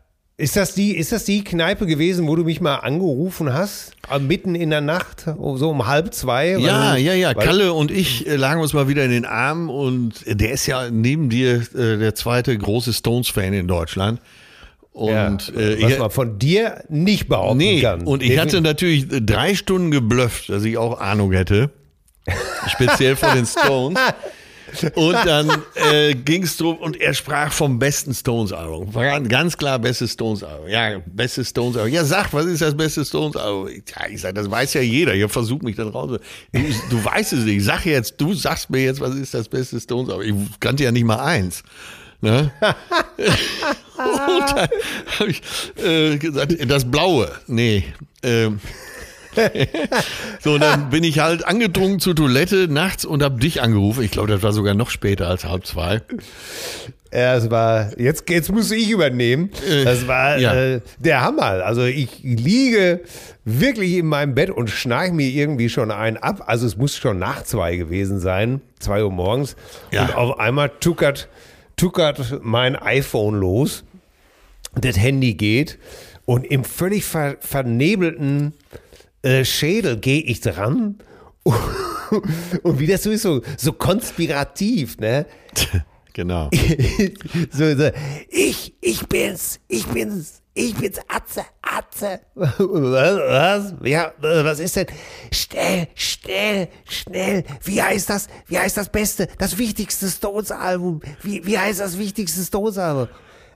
[0.40, 3.92] Ist das, die, ist das die Kneipe gewesen, wo du mich mal angerufen hast?
[4.21, 6.55] Mitten in der Nacht, so um halb zwei?
[6.55, 7.35] weil Ja, du- ja, ja.
[7.37, 10.66] weil- Kalle und ich äh, lagen uns mal wieder in den Armen und der ist
[10.66, 14.21] ja neben dir der zweite große Stones-Fan in Deutschland.
[14.94, 18.03] Ja, Und äh, was man von dir nicht behaupten nee, kann.
[18.03, 21.70] und ich hatte natürlich drei Stunden geblufft, dass ich auch Ahnung hätte.
[22.68, 23.98] Speziell von den Stones.
[24.94, 28.92] Und dann äh, ging es drum und er sprach vom besten Stones-Album.
[29.29, 30.68] Ganz klar bestes Stones-Album.
[30.68, 31.92] Ja, bestes Stones-Album.
[31.92, 33.68] Ja, sag, was ist das beste Stones-Album?
[33.68, 35.14] Ja, ich sag, das weiß ja jeder.
[35.14, 36.18] Ihr versucht mich dann raus.
[36.53, 37.64] Du, du weißt es nicht.
[37.64, 40.27] Sag jetzt, du sagst mir jetzt, was ist das beste Stones-Album?
[40.27, 41.62] Ich kannte ja nicht mal eins.
[42.20, 42.51] Ne?
[44.04, 44.68] und dann
[45.18, 45.42] habe ich
[45.82, 47.30] äh, gesagt, das Blaue.
[47.46, 47.84] Nee.
[48.22, 48.61] Ähm,
[50.40, 54.02] so, dann bin ich halt angedrungen zur Toilette nachts und hab dich angerufen.
[54.02, 56.00] Ich glaube, das war sogar noch später als halb zwei.
[57.12, 59.50] Ja, es war, jetzt, jetzt muss ich übernehmen.
[59.84, 60.54] Das war ja.
[60.54, 61.64] äh, der Hammer.
[61.64, 63.00] Also ich liege
[63.44, 66.44] wirklich in meinem Bett und schnarch mir irgendwie schon einen ab.
[66.46, 69.56] Also es muss schon nach zwei gewesen sein, zwei Uhr morgens.
[69.90, 70.02] Ja.
[70.02, 71.28] Und auf einmal tuckert,
[71.76, 73.84] tuckert mein iPhone los.
[74.81, 75.79] Das Handy geht
[76.25, 78.53] und im völlig ver vernebelten
[79.23, 80.99] äh, Schädel gehe ich dran.
[82.62, 85.27] Und wie das so ist, so, so konspirativ, ne?
[86.14, 86.51] Genau.
[87.53, 87.91] so, so,
[88.29, 92.19] ich, ich bin's, ich bin's, ich bin's, Atze, Atze.
[92.35, 93.75] Was, was?
[93.85, 94.87] Ja, äh, was ist denn?
[95.31, 97.45] Schnell, schnell, schnell.
[97.62, 98.27] Wie heißt das?
[98.49, 101.03] Wie heißt das Beste, das wichtigste Stones-Album?
[101.23, 103.07] Wie, wie heißt das wichtigste Stones-Album?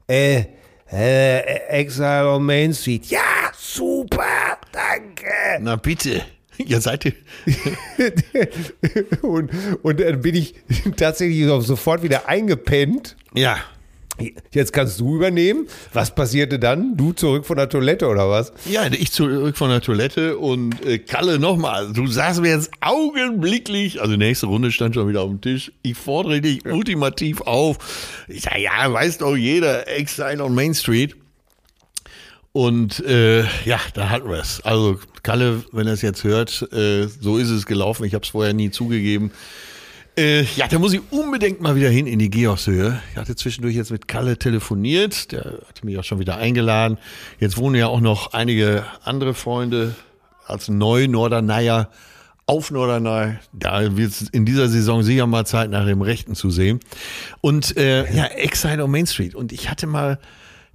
[0.06, 0.44] Äh,
[0.92, 1.38] äh,
[1.80, 3.06] Exile on Main Street.
[3.06, 3.20] Ja,
[3.56, 5.26] super, danke.
[5.60, 6.22] Na bitte.
[6.58, 7.14] Ja, seid ihr.
[9.22, 9.50] und,
[9.82, 10.54] und dann bin ich
[10.96, 13.16] tatsächlich so- sofort wieder eingepennt.
[13.34, 13.56] Ja.
[14.52, 15.66] Jetzt kannst du übernehmen.
[15.92, 16.96] Was passierte dann?
[16.96, 18.52] Du zurück von der Toilette oder was?
[18.70, 21.92] Ja, ich zurück von der Toilette und äh, Kalle nochmal.
[21.92, 25.72] Du sagst mir jetzt augenblicklich, also nächste Runde stand schon wieder auf dem Tisch.
[25.82, 27.78] Ich fordere dich ultimativ auf.
[28.28, 31.16] Ich sage, ja, weiß doch jeder, Exile on Main Street.
[32.52, 34.60] Und äh, ja, da hatten wir es.
[34.60, 38.04] Also Kalle, wenn er es jetzt hört, äh, so ist es gelaufen.
[38.04, 39.32] Ich habe es vorher nie zugegeben.
[40.16, 43.00] Äh, ja, da muss ich unbedingt mal wieder hin in die Georgshöhe.
[43.10, 45.32] Ich hatte zwischendurch jetzt mit Kalle telefoniert.
[45.32, 46.98] Der hatte mich auch schon wieder eingeladen.
[47.40, 49.94] Jetzt wohnen ja auch noch einige andere Freunde
[50.46, 51.88] als Neu-Norderneier
[52.44, 53.36] auf Norderney.
[53.52, 56.80] Da wird es in dieser Saison sicher mal Zeit, nach dem Rechten zu sehen.
[57.40, 59.34] Und äh, ja, Exile on Main Street.
[59.34, 60.18] Und ich hatte mal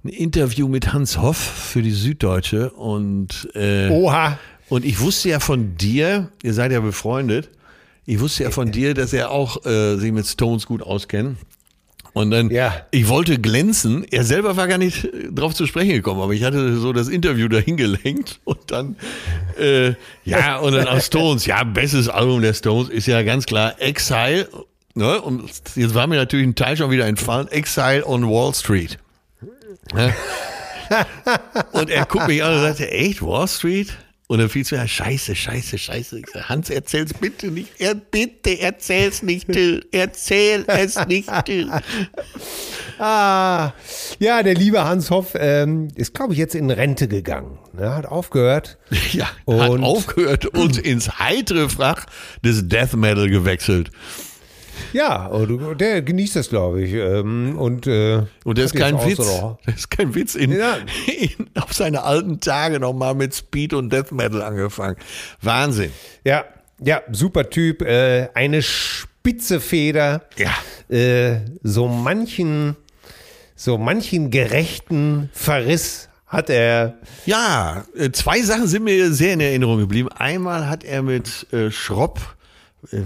[0.04, 4.38] ein Interview mit Hans Hoff für die Süddeutsche und äh, Oha.
[4.68, 7.50] und ich wusste ja von dir, ihr seid ja befreundet,
[8.08, 11.36] ich wusste ja von dir, dass er auch äh, sich mit Stones gut auskennt.
[12.14, 12.86] Und dann, Ja.
[12.90, 14.02] ich wollte glänzen.
[14.10, 17.08] Er selber war gar nicht äh, drauf zu sprechen gekommen, aber ich hatte so das
[17.08, 18.96] Interview dahin gelenkt und dann,
[19.58, 19.92] äh,
[20.24, 21.44] ja, und dann auch Stones.
[21.44, 24.48] Ja, bestes Album der Stones ist ja ganz klar Exile.
[24.94, 25.20] Ne?
[25.20, 25.42] Und
[25.76, 27.46] jetzt war mir natürlich ein Teil schon wieder entfallen.
[27.48, 28.98] Exile on Wall Street.
[29.94, 30.14] Ne?
[31.72, 33.94] Und er guckt mich an und sagte, echt, Wall Street?
[34.28, 36.18] Und dann fiel es mir, scheiße, scheiße, scheiße.
[36.20, 37.70] Ich sag, Hans, erzähl's bitte nicht.
[37.78, 39.86] Er, bitte, erzähl's nicht, Till.
[39.90, 41.70] Erzähl es nicht, Till.
[43.00, 43.74] Ah,
[44.18, 47.56] ja, der liebe Hans Hoff ähm, ist, glaube ich, jetzt in Rente gegangen.
[47.72, 48.76] Ne, hat aufgehört.
[49.12, 49.36] Ja, hat
[49.70, 52.06] Und- aufgehört und ins heitere Fach
[52.44, 53.92] des Death Metal gewechselt.
[54.92, 56.92] Ja, und der genießt das, glaube ich.
[56.94, 59.16] Ähm, und, äh, Und das ist kein Witz.
[59.18, 60.34] so Das ist kein Witz.
[60.34, 60.76] In, Ja.
[61.06, 64.96] in, auf seine alten Tage nochmal mit Speed und Death Metal angefangen.
[65.42, 65.92] Wahnsinn.
[66.24, 66.44] Ja,
[66.80, 67.82] ja, super Typ.
[67.82, 70.22] Äh, eine spitze Feder.
[70.36, 70.54] Ja.
[70.94, 72.76] Äh, so manchen,
[73.56, 76.94] so manchen gerechten Verriss hat er.
[77.26, 80.08] Ja, äh, zwei Sachen sind mir sehr in Erinnerung geblieben.
[80.10, 82.20] Einmal hat er mit äh, Schropp,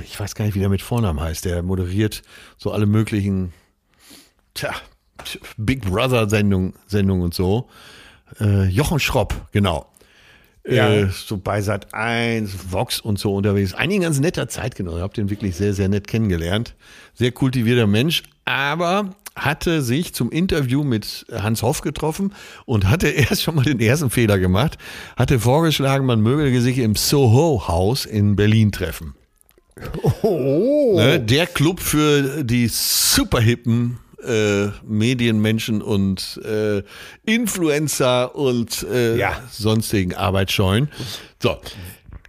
[0.05, 2.23] ich weiß gar nicht, wie der mit Vornamen heißt, der moderiert
[2.59, 3.53] so alle möglichen
[4.55, 4.75] tja,
[5.57, 7.69] Big Brother Sendungen Sendung und so.
[8.41, 9.87] Äh, Jochen Schropp, genau.
[10.67, 10.93] Ja.
[10.93, 13.75] Äh, so bei Sat 1, Vox und so unterwegs.
[13.75, 14.99] Eigentlich ein ganz netter Zeitgenosse.
[14.99, 16.75] Ich habe den wirklich sehr, sehr nett kennengelernt.
[17.15, 23.43] Sehr kultivierter Mensch, aber hatte sich zum Interview mit Hans Hoff getroffen und hatte erst
[23.43, 24.79] schon mal den ersten Fehler gemacht.
[25.17, 29.15] Hatte vorgeschlagen, man möge sich im Soho House in Berlin treffen.
[30.23, 30.95] Oh.
[30.97, 36.83] Ne, der Club für die superhippen äh, Medienmenschen und äh,
[37.25, 39.41] Influencer und äh, Ja.
[39.51, 40.89] sonstigen Arbeitsscheuen.
[41.43, 41.59] So.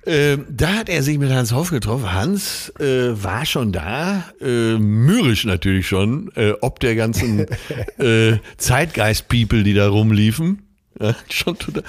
[0.06, 2.12] Ähm, da hat er sich mit Hans Hoff getroffen.
[2.12, 7.46] Hans äh, war schon da, äh, mürrisch natürlich schon, äh, ob der ganzen
[8.00, 10.64] äh, Zeitgeist-People, die da rumliefen.
[11.00, 11.84] Ja, schon total.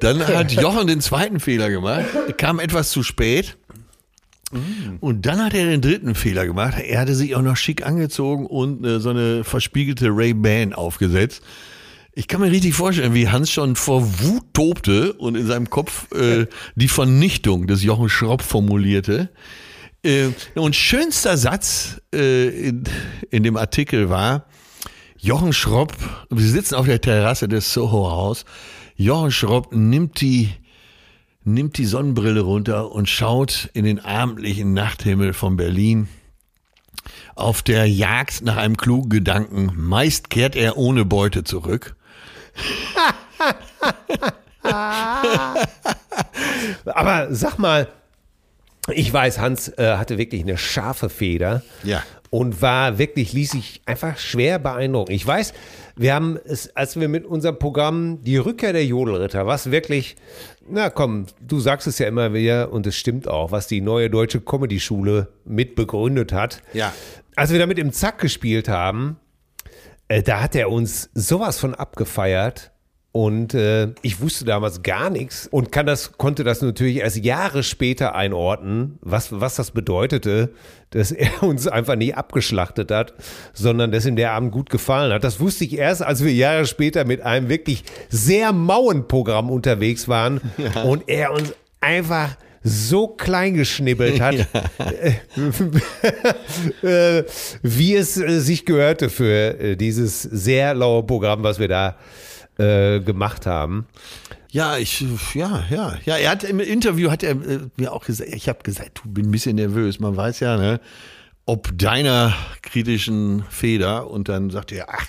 [0.00, 2.04] Dann hat Jochen den zweiten Fehler gemacht,
[2.36, 3.56] kam etwas zu spät.
[5.00, 6.74] Und dann hat er den dritten Fehler gemacht.
[6.78, 11.42] Er hatte sich auch noch schick angezogen und äh, so eine verspiegelte Ray-Ban aufgesetzt.
[12.12, 16.10] Ich kann mir richtig vorstellen, wie Hans schon vor Wut tobte und in seinem Kopf
[16.12, 19.30] äh, die Vernichtung des Jochen Schropp formulierte.
[20.02, 22.84] Äh, und schönster Satz äh, in,
[23.30, 24.46] in dem Artikel war,
[25.18, 25.94] Jochen Schropp,
[26.30, 28.44] wir sitzen auf der Terrasse des Soho Haus,
[28.96, 30.50] Jochen Schropp nimmt die
[31.44, 36.08] nimmt die Sonnenbrille runter und schaut in den abendlichen Nachthimmel von Berlin.
[37.34, 39.72] Auf der Jagd nach einem klugen Gedanken.
[39.74, 41.96] Meist kehrt er ohne Beute zurück.
[46.84, 47.88] Aber sag mal,
[48.92, 51.62] ich weiß, Hans äh, hatte wirklich eine scharfe Feder.
[51.82, 52.02] Ja.
[52.30, 55.10] Und war wirklich, ließ sich einfach schwer beeindrucken.
[55.10, 55.52] Ich weiß,
[55.96, 60.16] wir haben es, als wir mit unserem Programm Die Rückkehr der Jodelritter, was wirklich,
[60.68, 64.10] na komm, du sagst es ja immer wieder und es stimmt auch, was die neue
[64.10, 66.62] deutsche Comedy-Schule mit begründet hat.
[66.72, 66.92] Ja.
[67.34, 69.16] Als wir damit im Zack gespielt haben,
[70.06, 72.69] äh, da hat er uns sowas von abgefeiert.
[73.12, 77.64] Und äh, ich wusste damals gar nichts und kann das, konnte das natürlich erst Jahre
[77.64, 80.50] später einordnen, was, was das bedeutete,
[80.90, 83.14] dass er uns einfach nicht abgeschlachtet hat,
[83.52, 85.24] sondern dass ihm der Abend gut gefallen hat.
[85.24, 90.06] Das wusste ich erst, als wir Jahre später mit einem wirklich sehr mauen Programm unterwegs
[90.06, 90.40] waren
[90.84, 94.34] und er uns einfach so klein geschnibbelt hat,
[96.82, 97.24] äh,
[97.62, 101.94] wie es äh, sich gehörte für äh, dieses sehr laue Programm, was wir da äh,
[103.00, 103.86] gemacht haben.
[104.52, 106.16] Ja, ich, ja, ja, ja.
[106.16, 109.26] Er hat im Interview hat er äh, mir auch gesagt, ich habe gesagt, du bin
[109.26, 110.00] ein bisschen nervös.
[110.00, 110.80] Man weiß ja, ne,
[111.46, 114.10] ob deiner kritischen Feder.
[114.10, 115.06] Und dann sagte er, ach,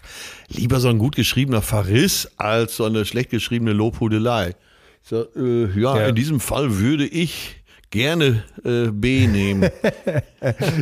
[0.48, 4.56] lieber so ein gut geschriebener Verriss als so eine schlecht geschriebene Lobhudelei.
[5.04, 6.08] Sag, äh, ja, Ja.
[6.08, 7.61] in diesem Fall würde ich
[7.92, 9.70] gerne äh, B nehmen.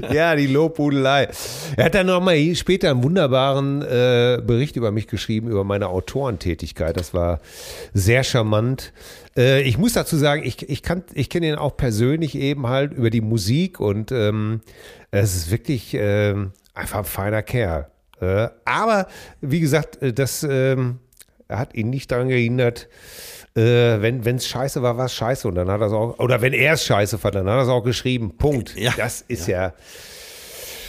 [0.10, 1.28] Ja, die Lobhudelei.
[1.76, 6.96] Er hat dann nochmal später einen wunderbaren äh, Bericht über mich geschrieben, über meine Autorentätigkeit.
[6.96, 7.42] Das war
[7.94, 8.94] sehr charmant.
[9.36, 12.94] Äh, ich muss dazu sagen, ich, ich, kann, ich kenne ihn auch persönlich eben halt
[12.94, 14.62] über die Musik und ähm,
[15.12, 17.90] es ist wirklich ähm, einfach ein feiner Kerl.
[18.22, 19.08] Äh, aber
[19.42, 21.00] wie gesagt, äh, das ähm,
[21.50, 22.88] hat ihn nicht daran gehindert,
[23.56, 25.48] äh, wenn es scheiße war, war es scheiße.
[25.48, 27.64] Und dann hat er es auch, oder wenn er es scheiße fand, dann hat er
[27.64, 28.38] es auch geschrieben.
[28.38, 28.76] Punkt.
[28.78, 28.94] Ja.
[28.96, 29.74] Das ist ja.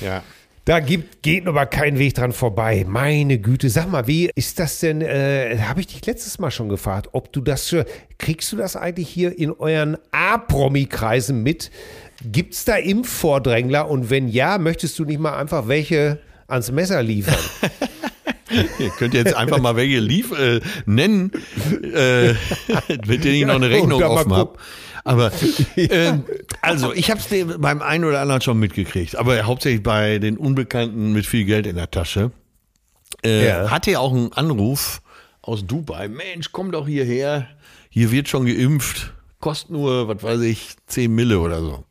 [0.00, 0.22] ja.
[0.66, 2.84] Da gibt, geht aber kein Weg dran vorbei.
[2.86, 5.00] Meine Güte, sag mal, wie ist das denn?
[5.00, 7.86] Äh, Habe ich dich letztes Mal schon gefragt, ob du das für,
[8.18, 11.70] kriegst du das eigentlich hier in euren A-Promi-Kreisen mit?
[12.22, 13.88] Gibt es da Impfvordrängler?
[13.88, 17.34] Und wenn ja, möchtest du nicht mal einfach welche ans Messer liefern?
[18.78, 21.30] Ihr könnt jetzt einfach mal welche lief äh, nennen,
[21.94, 22.30] äh,
[23.06, 24.58] mit denen ich noch eine Rechnung dann mal offen habe.
[25.04, 25.32] Aber
[25.76, 26.12] äh,
[26.60, 31.12] also, ich habe es beim einen oder anderen schon mitgekriegt, aber hauptsächlich bei den Unbekannten
[31.12, 32.32] mit viel Geld in der Tasche.
[33.24, 33.70] Äh, Ja.
[33.70, 35.00] Hatte ja auch einen Anruf
[35.42, 36.08] aus Dubai.
[36.08, 37.46] Mensch, komm doch hierher.
[37.88, 39.12] Hier wird schon geimpft.
[39.40, 41.84] Kostet nur, was weiß ich, 10 Mille oder so.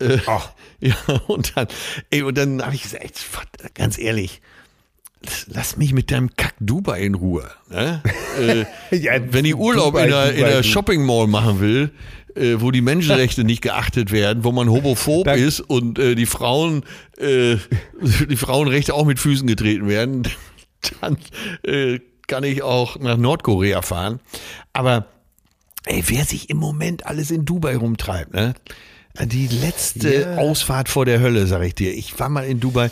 [0.00, 0.50] Äh, Ach.
[0.82, 0.94] Ja,
[1.26, 1.66] und dann,
[2.08, 3.10] ey, und dann habe ich gesagt, ey,
[3.74, 4.40] ganz ehrlich,
[5.48, 7.50] lass mich mit deinem Kack Dubai in Ruhe.
[7.68, 8.02] Ne?
[8.90, 10.62] Äh, Ja, wenn ich Urlaub Dubai, in der, in Dubai, du.
[10.64, 11.90] Shopping Mall machen will,
[12.36, 16.26] äh, wo die Menschenrechte nicht geachtet werden, wo man homophob Da- ist und äh, die
[16.26, 16.84] Frauen,
[17.18, 17.56] äh,
[18.28, 20.22] die Frauenrechte auch mit Füßen getreten werden,
[21.00, 21.18] dann
[21.64, 21.98] äh,
[22.28, 24.20] kann ich auch nach Nordkorea fahren.
[24.72, 25.06] Aber
[25.86, 28.54] ey, wer sich im Moment alles in Dubai rumtreibt, ne?
[29.24, 31.92] Die letzte Ausfahrt vor der Hölle, sag ich dir.
[31.92, 32.90] Ich war mal in Dubai.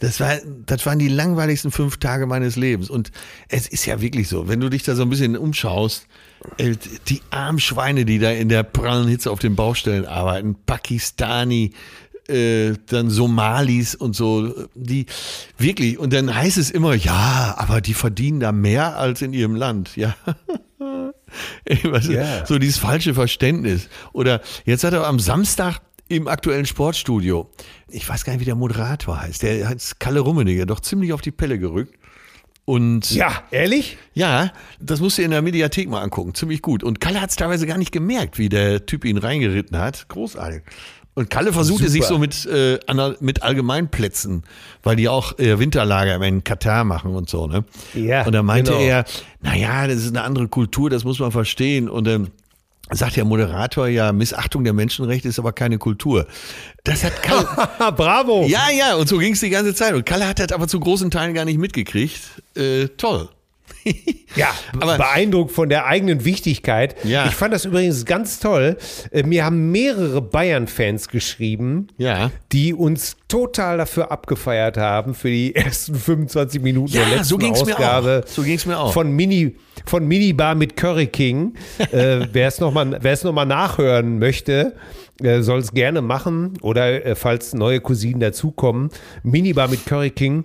[0.00, 2.90] Das, war, das waren die langweiligsten fünf Tage meines Lebens.
[2.90, 3.10] Und
[3.48, 6.06] es ist ja wirklich so, wenn du dich da so ein bisschen umschaust,
[6.56, 6.74] äh,
[7.08, 11.72] die armen Schweine, die da in der prallen Hitze auf den Baustellen arbeiten, Pakistani,
[12.28, 15.06] äh, dann Somalis und so, die
[15.56, 19.56] wirklich, und dann heißt es immer, ja, aber die verdienen da mehr als in ihrem
[19.56, 19.90] Land.
[19.96, 20.14] Ja.
[21.64, 21.78] Ey,
[22.10, 22.46] Ja.
[22.46, 23.88] So dieses falsche Verständnis.
[24.12, 27.50] Oder jetzt hat er am Samstag im aktuellen Sportstudio,
[27.88, 31.20] ich weiß gar nicht, wie der Moderator heißt, der heißt Kalle Rummenigge, doch ziemlich auf
[31.20, 31.94] die Pelle gerückt.
[32.64, 33.96] Und Ja, ehrlich?
[34.12, 36.34] ja, das musst du in der Mediathek mal angucken.
[36.34, 36.82] Ziemlich gut.
[36.84, 40.06] Und Kalle hat es teilweise gar nicht gemerkt, wie der Typ ihn reingeritten hat.
[40.08, 40.62] Großartig.
[41.14, 41.92] Und Kalle versuchte Super.
[41.92, 42.78] sich so mit, äh,
[43.20, 44.44] mit Allgemeinplätzen,
[44.82, 47.64] weil die auch äh, Winterlager in Katar machen und so, ne?
[47.94, 48.84] Ja, Und da meinte genau.
[48.84, 49.04] er,
[49.40, 51.88] naja, das ist eine andere Kultur, das muss man verstehen.
[51.88, 52.28] Und ähm,
[52.92, 56.26] sagt der Moderator ja, Missachtung der Menschenrechte ist aber keine Kultur.
[56.84, 57.46] Das hat Kalle.
[57.96, 58.46] Bravo.
[58.46, 59.94] Ja, ja, und so ging es die ganze Zeit.
[59.94, 62.20] Und Kalle hat das aber zu großen Teilen gar nicht mitgekriegt.
[62.54, 63.28] Äh, toll.
[64.36, 64.48] Ja,
[64.80, 66.96] Aber- beeindruckt von der eigenen Wichtigkeit.
[67.04, 67.26] Ja.
[67.26, 68.76] Ich fand das übrigens ganz toll.
[69.10, 72.30] Äh, Mir haben mehrere Bayern-Fans geschrieben, Ja.
[72.52, 77.38] die uns total dafür abgefeiert haben für die ersten 25 Minuten Ja, der letzten so
[77.38, 78.22] ging's mir Ausgabe.
[78.24, 78.28] auch.
[78.30, 78.92] So ging's mir auch.
[78.92, 79.56] Von Mini,
[79.86, 81.54] von Minibar mit Curry King.
[81.92, 84.74] äh, wer es nochmal, noch mal nachhören möchte,
[85.22, 86.54] äh, soll es gerne machen.
[86.62, 88.90] Oder äh, falls neue Cousinen dazukommen,
[89.22, 90.44] Minibar mit Curry King.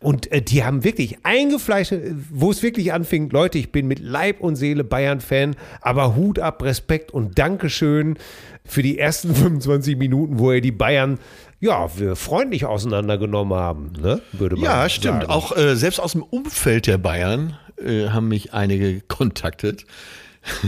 [0.00, 1.94] Und äh, die haben wirklich eingefleischt,
[2.30, 6.62] wo es wirklich anfing, Leute, ich bin mit Leib und Seele Bayern-Fan, aber Hut ab,
[6.62, 8.18] Respekt und Dankeschön
[8.64, 11.18] für die ersten 25 Minuten, wo ihr die Bayern
[11.60, 14.20] ja, wir freundlich auseinandergenommen haben, ne?
[14.32, 15.20] würde man Ja, stimmt.
[15.22, 15.30] sagen.
[15.30, 19.86] Auch äh, selbst aus dem Umfeld der Bayern äh, haben mich einige kontaktet.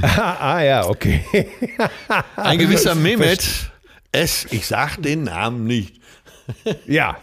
[0.02, 1.24] ah, ah, ja, okay.
[2.36, 3.72] Ein gewisser Mehmet
[4.12, 4.46] S.
[4.52, 6.00] Ich sag den Namen nicht.
[6.86, 7.16] Ja.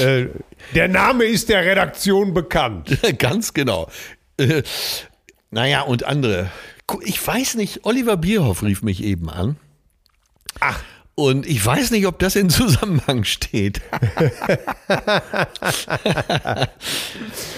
[0.00, 0.26] äh,
[0.74, 2.98] der Name ist der Redaktion bekannt.
[3.18, 3.88] Ganz genau.
[4.38, 4.62] Äh,
[5.50, 6.50] naja, und andere.
[7.02, 9.56] Ich weiß nicht, Oliver Bierhoff rief mich eben an.
[10.60, 10.80] Ach.
[11.16, 13.80] Und ich weiß nicht, ob das in Zusammenhang steht.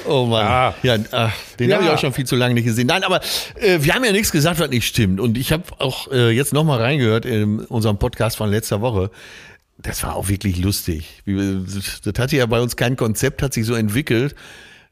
[0.07, 0.47] oh Mann.
[0.47, 0.75] Ah.
[0.83, 1.77] Ja, ach, den Ja.
[1.77, 2.87] habe ich auch schon viel zu lange nicht gesehen.
[2.87, 3.23] Nein, aber
[3.55, 5.21] äh, wir haben ja nichts gesagt, was nicht stimmt.
[5.21, 9.11] Und ich habe auch äh, jetzt nochmal reingehört in unserem Podcast von letzter Woche.
[9.79, 11.23] Das war auch wirklich lustig.
[11.27, 14.35] Das hatte ja bei uns kein Konzept, hat sich so entwickelt.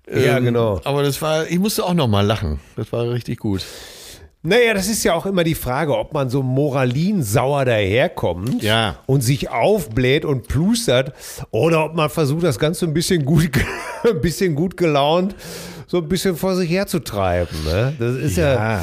[0.08, 0.80] Ja, Ähm, genau.
[0.84, 2.60] Aber das war, ich musste auch nochmal lachen.
[2.76, 3.64] Das war richtig gut.
[4.42, 8.98] Naja, das ist ja auch immer die Frage, ob man so moralinsauer daherkommt Ja.
[9.06, 11.14] und sich aufbläht und plustert
[11.50, 13.48] oder ob man versucht, das Ganze ein bisschen gut,
[14.04, 15.34] ein bisschen gut gelaunt
[15.86, 17.56] so ein bisschen vor sich herzutreiben.
[17.64, 17.94] Ne?
[17.98, 18.82] Das ist ja,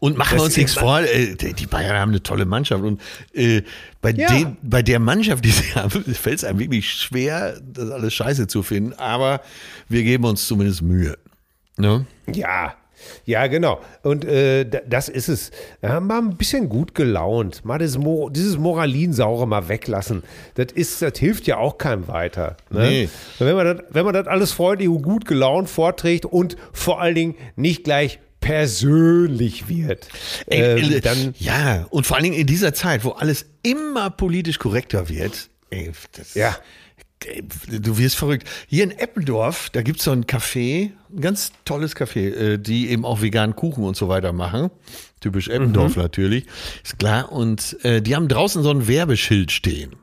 [0.00, 2.82] Und machen wir Das uns nichts vor, äh, die Bayern haben eine tolle Mannschaft.
[2.82, 3.00] Und
[3.34, 3.62] äh,
[4.00, 4.28] bei, Ja.
[4.32, 8.46] den, bei der Mannschaft, die sie haben, fällt es einem wirklich schwer, das alles scheiße
[8.46, 8.94] zu finden.
[8.94, 9.40] Aber
[9.88, 11.16] wir geben uns zumindest Mühe.
[11.76, 12.06] Ne?
[12.32, 12.74] ja.
[13.24, 13.80] Ja, genau.
[14.02, 15.50] Und äh, da- das ist es.
[15.80, 17.64] Ja, mal ein bisschen gut gelaunt.
[17.64, 20.22] Mal dieses, Mo dieses Moralinsaure mal weglassen.
[20.56, 22.58] Das, ist, das hilft ja auch keinem weiter.
[22.68, 22.80] Ne?
[22.88, 23.08] Nee.
[23.38, 27.14] Wenn, man das, wenn man das alles freundlich und gut gelaunt vorträgt und vor allen
[27.14, 30.08] Dingen nicht gleich persönlich wird,
[30.46, 30.60] Ey,
[30.96, 35.08] äh, dann ja, und vor allen Dingen in dieser Zeit, wo alles immer politisch korrekter
[35.08, 35.48] wird.
[35.70, 36.56] Ey, das, Ja.
[37.24, 37.42] Ey,
[37.80, 38.48] Du wirst verrückt.
[38.66, 43.04] Hier in Eppendorf, da gibt's so ein Café, ein ganz tolles Café, äh, die eben
[43.04, 44.70] auch veganen Kuchen und so weiter machen.
[45.20, 46.02] Typisch Eppendorf Mhm.
[46.02, 46.46] natürlich,
[46.82, 47.30] ist klar.
[47.30, 49.96] Und äh, die haben draußen so ein Werbeschild stehen.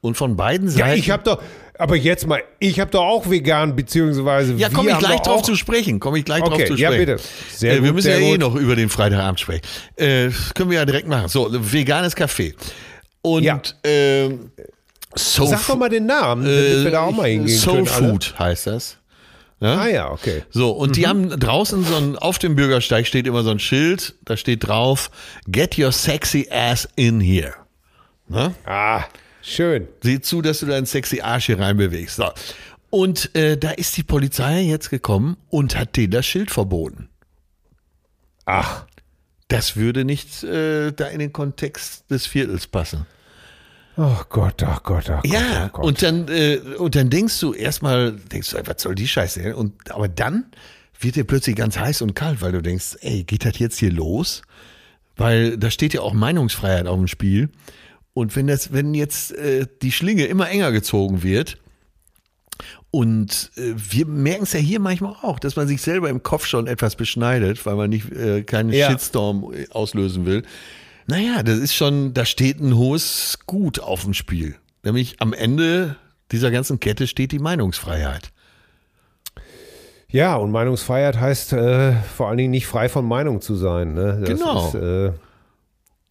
[0.00, 0.98] Und von beiden Ja, Seiten.
[0.98, 1.42] ich habe doch,
[1.80, 5.54] Aber jetzt mal, ich habe doch auch vegan, beziehungsweise Ja, komme ich gleich drauf zu
[5.54, 6.00] sprechen.
[6.00, 7.06] Komme ich gleich drauf Okay, zu ja, sprechen.
[7.06, 7.22] bitte.
[7.54, 8.40] Sehr äh, wir gut, müssen ja eh gut.
[8.40, 9.62] noch über den Freitagabend sprechen.
[9.96, 11.28] Äh, können wir ja direkt machen.
[11.28, 12.54] So, veganes Café.
[13.22, 13.60] Und Ja.
[13.84, 14.50] ähm,
[15.16, 17.88] Soul Sag doch mal den Namen, damit wir da auch mal äh, hingehen Soul können.
[17.88, 18.08] alle.
[18.10, 18.96] Food heißt das.
[19.60, 20.42] Ah ja, okay.
[20.50, 20.92] So, und Mhm.
[20.92, 24.66] die haben draußen so ein, auf dem Bürgersteig steht immer so ein Schild, da steht
[24.68, 25.10] drauf,
[25.48, 27.54] get your sexy ass in here.
[28.28, 28.54] Ne?
[28.66, 29.02] Ah,
[29.54, 29.88] schön.
[30.02, 32.16] Sieh zu, dass du deinen sexy Arsch hier reinbewegst.
[32.16, 32.30] So.
[32.90, 37.08] Und äh, da ist die Polizei jetzt gekommen und hat denen das Schild verboten.
[38.46, 38.86] Ach,
[39.48, 43.06] Das würde nicht äh, da in den Kontext des Viertels passen.
[43.96, 45.32] oh Gott, ach Gott, ach Gott.
[45.32, 45.84] Ja, oh Gott.
[45.84, 49.54] und dann, äh, und dann denkst du erstmal, denkst du, was soll die Scheiße?
[49.56, 50.46] Und, aber dann
[51.00, 53.92] wird dir plötzlich ganz heiß und kalt, weil du denkst, ey, geht das jetzt hier
[53.92, 54.42] los?
[55.16, 57.50] Weil da steht ja auch Meinungsfreiheit auf dem Spiel.
[58.18, 61.56] Und wenn das, wenn jetzt äh, die Schlinge immer enger gezogen wird,
[62.90, 66.46] und äh, wir merken es ja hier manchmal auch, dass man sich selber im Kopf
[66.46, 68.90] schon etwas beschneidet, weil man nicht äh, keinen Ja.
[68.90, 70.42] Shitstorm äh, auslösen will.
[71.06, 74.56] Naja, das ist schon, da steht ein hohes Gut auf dem Spiel.
[74.82, 75.96] Nämlich am Ende
[76.32, 78.30] dieser ganzen Kette steht die Meinungsfreiheit.
[80.10, 83.92] Ja, und Meinungsfreiheit heißt äh, vor allen Dingen nicht frei von Meinung zu sein.
[83.94, 84.18] Ne?
[84.20, 84.68] Das Genau.
[84.68, 85.12] Ist, äh,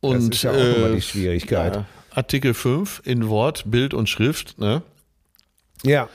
[0.01, 1.75] Und ist ja auch immer die Schwierigkeit.
[1.77, 1.85] ja,
[2.17, 4.81] Artikel 5 in Wort, Bild und Schrift, ne?
[5.83, 6.09] ja.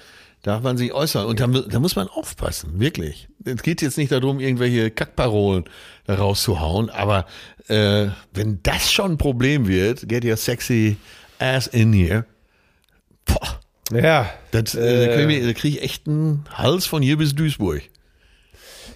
[0.45, 1.27] Darf man sich äußern.
[1.27, 3.29] Und da, da muss man aufpassen, wirklich.
[3.45, 5.67] Es geht jetzt nicht darum, irgendwelche Kackparolen
[6.09, 7.27] rauszuhauen, aber
[7.69, 10.97] äh, wenn das schon ein Problem wird, get your sexy
[11.39, 12.25] ass in here,
[13.25, 13.61] boah,
[13.97, 14.33] Ja.
[14.51, 17.83] das, äh, da kriege ich, krieg ich echt einen Hals von hier bis Duisburg.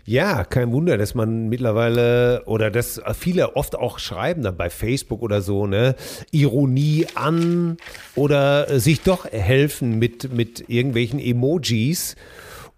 [0.08, 5.20] Ja, kein Wunder, dass man mittlerweile oder dass viele oft auch schreiben dann bei Facebook
[5.20, 5.96] oder so, ne,
[6.30, 7.76] Ironie an
[8.14, 12.14] oder äh, sich doch helfen mit, mit irgendwelchen Emojis,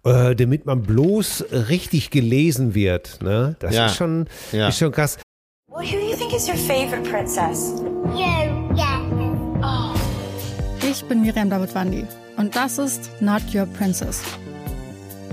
[0.05, 3.55] äh, damit man bloß richtig gelesen wird, ne?
[3.59, 4.69] Das Ja, ist schon, ja.
[4.69, 5.19] ist schon krass.
[5.71, 7.73] Well, who do you think is your favorite princess?
[8.15, 8.99] You, yeah.
[10.81, 12.05] Ich bin Miriam Davidwandi
[12.37, 14.23] und das ist Not Your Princess.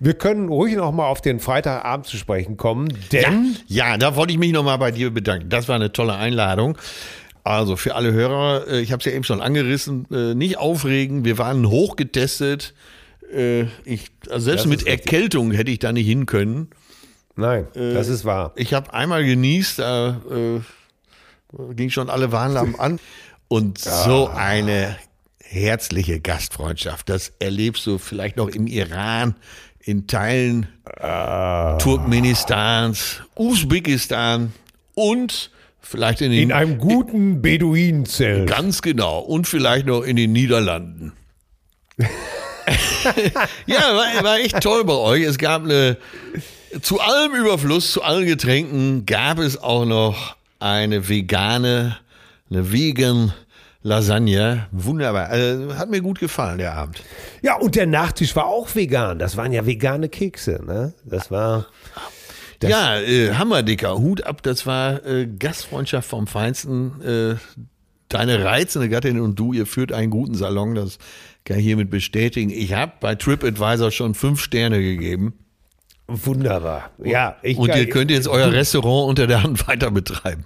[0.00, 4.32] Wir können ruhig noch mal auf den Freitagabend zu sprechen kommen, denn Ja, da wollte
[4.32, 5.48] ich mich nochmal bei dir bedanken.
[5.48, 6.76] Das war eine tolle Einladung.
[7.44, 11.24] Also für alle Hörer, äh, ich habe es ja eben schon angerissen, äh, nicht aufregen.
[11.24, 12.74] Wir waren hochgetestet.
[13.32, 14.86] Äh, Ich, also selbst Das mit.
[14.86, 16.70] Erkältung hätte ich da nicht hin können.
[17.36, 18.52] nein, das ist wahr.
[18.56, 20.60] Ich habe einmal genießt, da äh,
[21.74, 22.98] ging schon alle Warnlampen an.
[23.48, 24.96] Und so eine
[25.38, 29.36] herzliche Gastfreundschaft, das erlebst du vielleicht noch im Iran,
[29.86, 30.66] in Teilen
[31.78, 34.52] Turkmenistans, Usbekistan
[34.94, 38.48] und vielleicht in den In einem guten Beduinenzelt.
[38.48, 39.20] Ganz genau.
[39.20, 41.12] Und vielleicht noch in den Niederlanden.
[43.66, 45.22] ja, war, war echt toll bei euch.
[45.22, 45.96] Es gab eine,
[46.82, 51.96] zu allem Überfluss, zu allen Getränken gab es auch noch eine vegane,
[52.50, 53.32] eine vegan
[53.86, 54.66] Lasagne.
[54.72, 55.28] Wunderbar.
[55.28, 57.02] Also, hat mir gut gefallen, der Abend.
[57.42, 59.18] Ja, und der Nachtisch war auch vegan.
[59.20, 60.92] Das waren ja vegane Kekse, ne?
[61.04, 61.66] Das war.
[62.58, 63.96] Das- ja, äh, hammerdicker.
[63.98, 67.00] Hut ab, das war äh, Gastfreundschaft vom Feinsten.
[67.02, 67.34] Äh,
[68.08, 70.98] deine reizende Gattin und du, ihr führt einen guten Salon, das
[71.44, 72.50] kann ich hiermit bestätigen.
[72.50, 75.34] Ich habe bei TripAdvisor schon fünf Sterne gegeben.
[76.08, 76.90] Wunderbar.
[77.04, 80.44] Ja, ich Und kann- ihr könnt jetzt euer Restaurant unter der Hand weiter betreiben.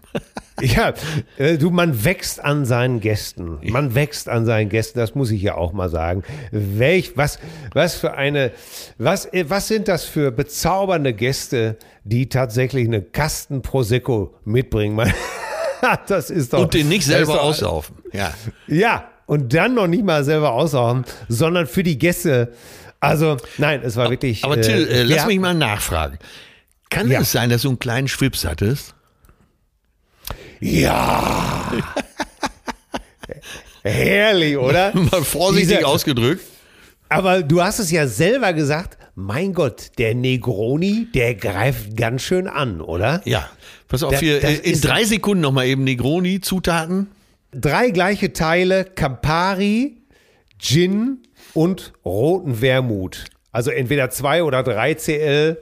[0.63, 0.95] Ja,
[1.39, 3.59] äh, du, man wächst an seinen Gästen.
[3.63, 6.23] Man wächst an seinen Gästen, das muss ich ja auch mal sagen.
[6.51, 7.39] Welch, was,
[7.73, 8.51] was für eine,
[8.99, 14.95] was, äh, was sind das für bezaubernde Gäste, die tatsächlich eine Kasten Prosecco mitbringen?
[14.97, 15.13] Man-
[16.09, 16.61] Das ist doch.
[16.65, 17.97] Und den nicht selber doch- auslaufen.
[18.13, 18.35] Ja.
[18.67, 22.53] Ja, und dann noch nicht mal selber aussaugen, sondern für die Gäste.
[23.01, 24.45] Also, nein, es war wirklich.
[24.45, 26.19] Aber Till, äh, lass haben- mich mal nachfragen.
[26.91, 27.21] Kann Ja.
[27.21, 28.95] es sein, dass du einen kleinen Schwips hattest?
[30.61, 31.73] Ja!
[33.83, 34.93] Herrlich, oder?
[35.11, 36.43] Mal vorsichtig Diese- ausgedrückt.
[37.09, 42.47] Aber du hast es ja selber gesagt, mein Gott, der Negroni, der greift ganz schön
[42.47, 43.21] an, oder?
[43.25, 43.49] Ja.
[43.89, 47.09] Pass auf Da- hier, in drei Sekunden nochmal eben Negroni, Zutaten.
[47.53, 49.97] Drei gleiche Teile Campari,
[50.59, 51.19] Gin
[51.55, 53.25] und roten Wermut.
[53.51, 55.59] Also entweder zwei oder drei CL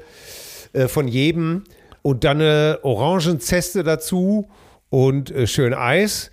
[0.74, 1.64] äh, von jedem
[2.02, 4.50] und dann eine Orangenzeste dazu
[4.90, 6.30] und äh, schön Eis.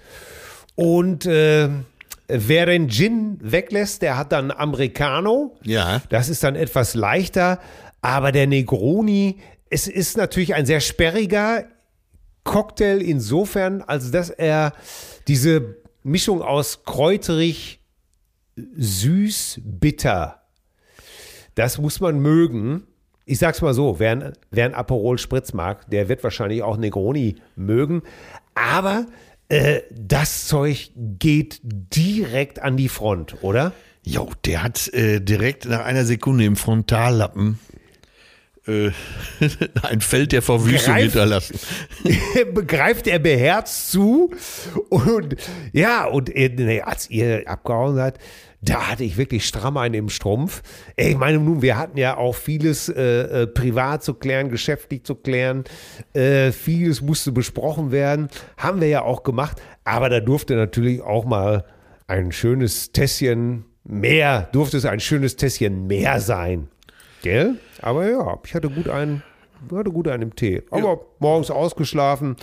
[0.76, 1.70] Und äh,
[2.28, 5.58] wer den Gin weglässt, der hat dann Americano.
[5.64, 6.02] Ja.
[6.10, 7.60] Das ist dann etwas leichter.
[8.02, 9.40] Aber der Negroni,
[9.70, 11.66] es ist natürlich ein sehr sperriger
[12.44, 14.74] Cocktail insofern, als dass er
[15.28, 17.80] diese Mischung aus kräuterig,
[18.56, 20.46] süß, bitter,
[21.56, 22.84] das muss man mögen.
[23.26, 26.78] Ich sag's mal so, wer ein, wer ein Aperol Spritz mag, der wird wahrscheinlich auch
[26.78, 28.04] Negroni mögen.
[28.56, 29.06] Aber
[29.50, 33.74] äh, das Zeug geht direkt an die Front, oder?
[34.04, 37.60] Jo, der hat äh, direkt nach einer Sekunde im Frontallappen
[38.68, 38.92] äh,
[39.84, 41.60] ein Feld der Verwüstung Greift- hinterlassen.
[42.54, 44.32] begreift er beherzt zu.
[44.90, 45.36] Und
[45.74, 48.20] ja, und äh, nee, als ihr abgehauen seid,
[48.66, 50.64] da hatte ich wirklich stramm einen im Strumpf.
[50.96, 55.16] Ich meine, nun, wir hatten ja auch vieles äh, äh, privat zu klären, geschäftlich zu
[55.16, 55.64] klären.
[56.14, 58.30] Äh, vieles musste besprochen werden.
[58.58, 59.62] Haben wir ja auch gemacht.
[59.84, 61.66] Aber da durfte natürlich auch mal
[62.08, 66.68] ein schönes Tässchen mehr, durfte es ein schönes Tässchen mehr sein.
[67.22, 67.56] Gell?
[67.82, 69.22] Aber ja, ich hatte gut einen,
[69.72, 70.64] hatte gut einen im Tee.
[70.72, 72.36] Aber morgens ausgeschlafen,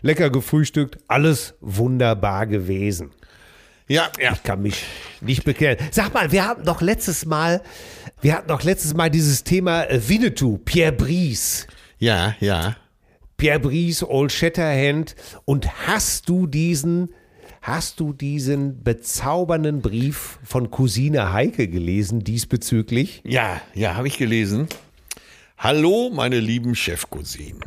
[0.00, 3.12] lecker gefrühstückt, alles wunderbar gewesen.
[3.88, 4.32] Ja, ja.
[4.32, 4.82] Ich kann mich
[5.20, 5.78] nicht bekehren.
[5.92, 7.62] Sag mal, wir hatten doch letztes Mal,
[8.20, 11.66] wir hatten doch letztes Mal dieses Thema äh, Winnetou, Pierre Brice.
[11.98, 12.76] Ja, ja.
[13.36, 15.14] Pierre Brice, Old Shatterhand.
[15.44, 17.14] Und hast du diesen,
[17.62, 23.22] hast du diesen bezaubernden Brief von Cousine Heike gelesen diesbezüglich?
[23.24, 24.66] Ja, ja, habe ich gelesen.
[25.58, 27.60] Hallo, meine lieben Chefcousinen.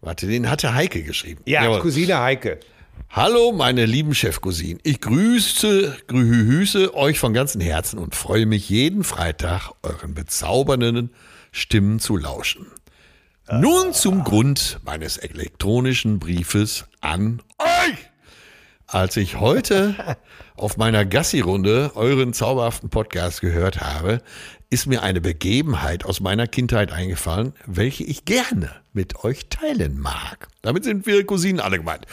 [0.00, 1.42] Warte, den hatte Heike geschrieben.
[1.46, 1.80] Ja, Jawohl.
[1.80, 2.60] Cousine Heike.
[3.10, 4.80] Hallo, meine lieben Chefcousinen.
[4.84, 11.10] Ich grüße, grüße euch von ganzem Herzen und freue mich jeden Freitag, euren bezaubernden
[11.50, 12.66] Stimmen zu lauschen.
[13.50, 17.98] Nun zum Grund meines elektronischen Briefes an euch.
[18.86, 20.16] Als ich heute
[20.56, 24.22] auf meiner Gassi-Runde euren zauberhaften Podcast gehört habe,
[24.72, 30.48] ist mir eine Begebenheit aus meiner Kindheit eingefallen, welche ich gerne mit euch teilen mag.
[30.62, 32.06] Damit sind wir Cousinen alle gemeint.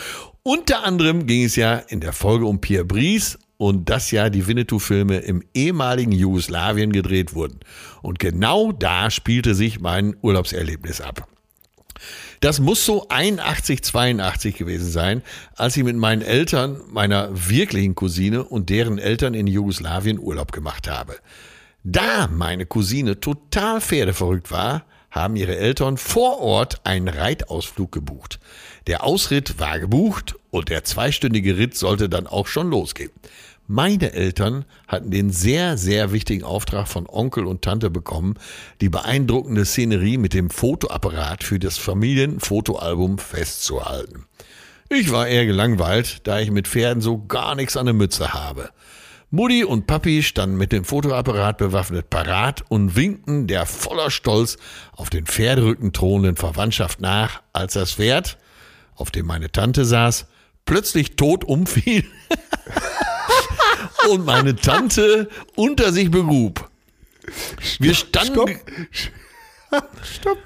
[0.44, 4.46] Unter anderem ging es ja in der Folge um Pierre Brice und dass ja die
[4.46, 7.62] Winnetou-Filme im ehemaligen Jugoslawien gedreht wurden.
[8.02, 11.30] Und genau da spielte sich mein Urlaubserlebnis ab.
[12.42, 15.22] Das muss so 81, 82 gewesen sein,
[15.56, 20.90] als ich mit meinen Eltern, meiner wirklichen Cousine und deren Eltern in Jugoslawien Urlaub gemacht
[20.90, 21.16] habe.
[21.84, 28.40] Da meine Cousine total pferdeverrückt war, haben ihre Eltern vor Ort einen Reitausflug gebucht.
[28.88, 33.12] Der Ausritt war gebucht und der zweistündige Ritt sollte dann auch schon losgehen.
[33.72, 38.34] Meine Eltern hatten den sehr, sehr wichtigen Auftrag von Onkel und Tante bekommen,
[38.82, 44.26] die beeindruckende Szenerie mit dem Fotoapparat für das Familienfotoalbum festzuhalten.
[44.90, 48.72] Ich war eher gelangweilt, da ich mit Pferden so gar nichts an der Mütze habe.
[49.32, 54.58] Mutti und Papi standen mit dem Fotoapparat bewaffnet parat und winkten der voller Stolz
[54.92, 58.40] auf den Pferderücken thronenden Verwandtschaft nach, als das Pferd,
[58.96, 60.26] auf dem meine Tante saß,
[60.66, 62.06] plötzlich tot umfiel
[64.10, 66.68] und meine Tante unter sich begrub.
[67.78, 68.34] Wir standen.
[68.34, 68.50] Stopp.
[70.04, 70.38] Stopp.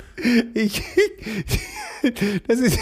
[0.54, 0.82] Ich,
[2.48, 2.80] das ist.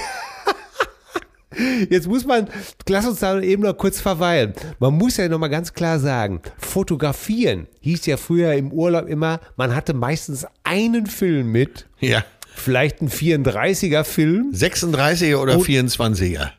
[1.90, 2.48] Jetzt muss man,
[2.88, 4.54] lass uns da eben noch kurz verweilen.
[4.80, 9.40] Man muss ja noch mal ganz klar sagen, fotografieren hieß ja früher im Urlaub immer,
[9.58, 12.24] man hatte meistens einen Film mit, Ja.
[12.56, 16.52] vielleicht ein 34er Film, 36er oder Und- 24er.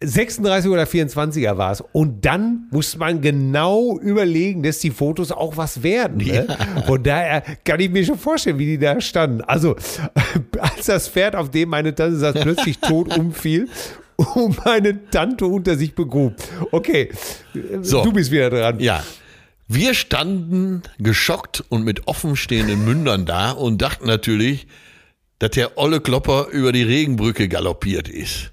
[0.00, 1.82] 36 oder 24er war es.
[1.92, 6.18] Und dann muss man genau überlegen, dass die Fotos auch was werden.
[6.18, 6.46] Ne?
[6.86, 9.40] Von daher kann ich mir schon vorstellen, wie die da standen.
[9.42, 9.74] Also,
[10.58, 13.68] als das Pferd, auf dem meine Tante saß, plötzlich tot umfiel
[14.16, 16.34] und meine Tante unter sich begrub.
[16.70, 17.10] Okay,
[17.82, 18.04] So.
[18.04, 18.78] du bist wieder dran.
[18.80, 19.02] Ja.
[19.66, 24.66] Wir standen geschockt und mit offenstehenden Mündern da und dachten natürlich,
[25.40, 28.52] dass der olle Klopper über die Regenbrücke galoppiert ist.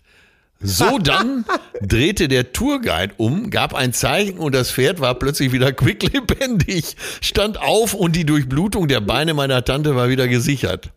[0.61, 1.45] So dann
[1.81, 7.59] drehte der Tourguide um, gab ein Zeichen und das Pferd war plötzlich wieder quicklebendig, stand
[7.59, 10.91] auf und die Durchblutung der Beine meiner Tante war wieder gesichert.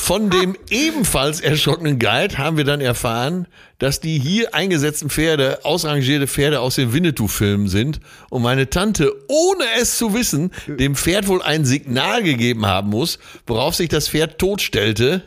[0.00, 3.46] Von dem ebenfalls erschrockenen Guide haben wir dann erfahren,
[3.78, 9.64] dass die hier eingesetzten Pferde ausrangierte Pferde aus den Winnetou-Filmen sind und meine Tante, ohne
[9.80, 14.38] es zu wissen, dem Pferd wohl ein Signal gegeben haben muss, worauf sich das Pferd
[14.38, 15.22] totstellte.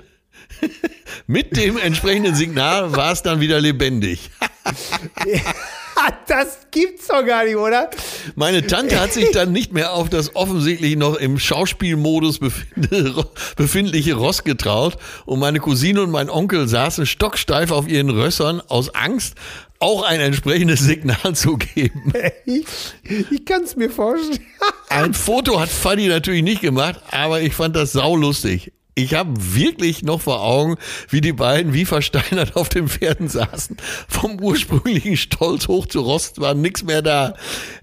[1.27, 4.29] Mit dem entsprechenden Signal war es dann wieder lebendig.
[6.27, 7.89] das gibt's doch gar nicht, oder?
[8.35, 12.39] Meine Tante hat sich dann nicht mehr auf das offensichtlich noch im Schauspielmodus
[13.55, 18.93] befindliche Ross getraut und meine Cousine und mein Onkel saßen stocksteif auf ihren Rössern aus
[18.93, 19.35] Angst,
[19.79, 22.13] auch ein entsprechendes Signal zu geben.
[22.45, 22.65] Ich,
[23.31, 24.45] ich kann es mir vorstellen.
[24.89, 28.71] Ein Foto hat Fanny natürlich nicht gemacht, aber ich fand das saulustig.
[28.97, 30.77] Ich habe wirklich noch vor Augen,
[31.09, 33.75] wie die beiden wie versteinert auf den Pferden saßen.
[34.07, 37.33] Vom ursprünglichen Stolz hoch zu Rost war nix mehr da.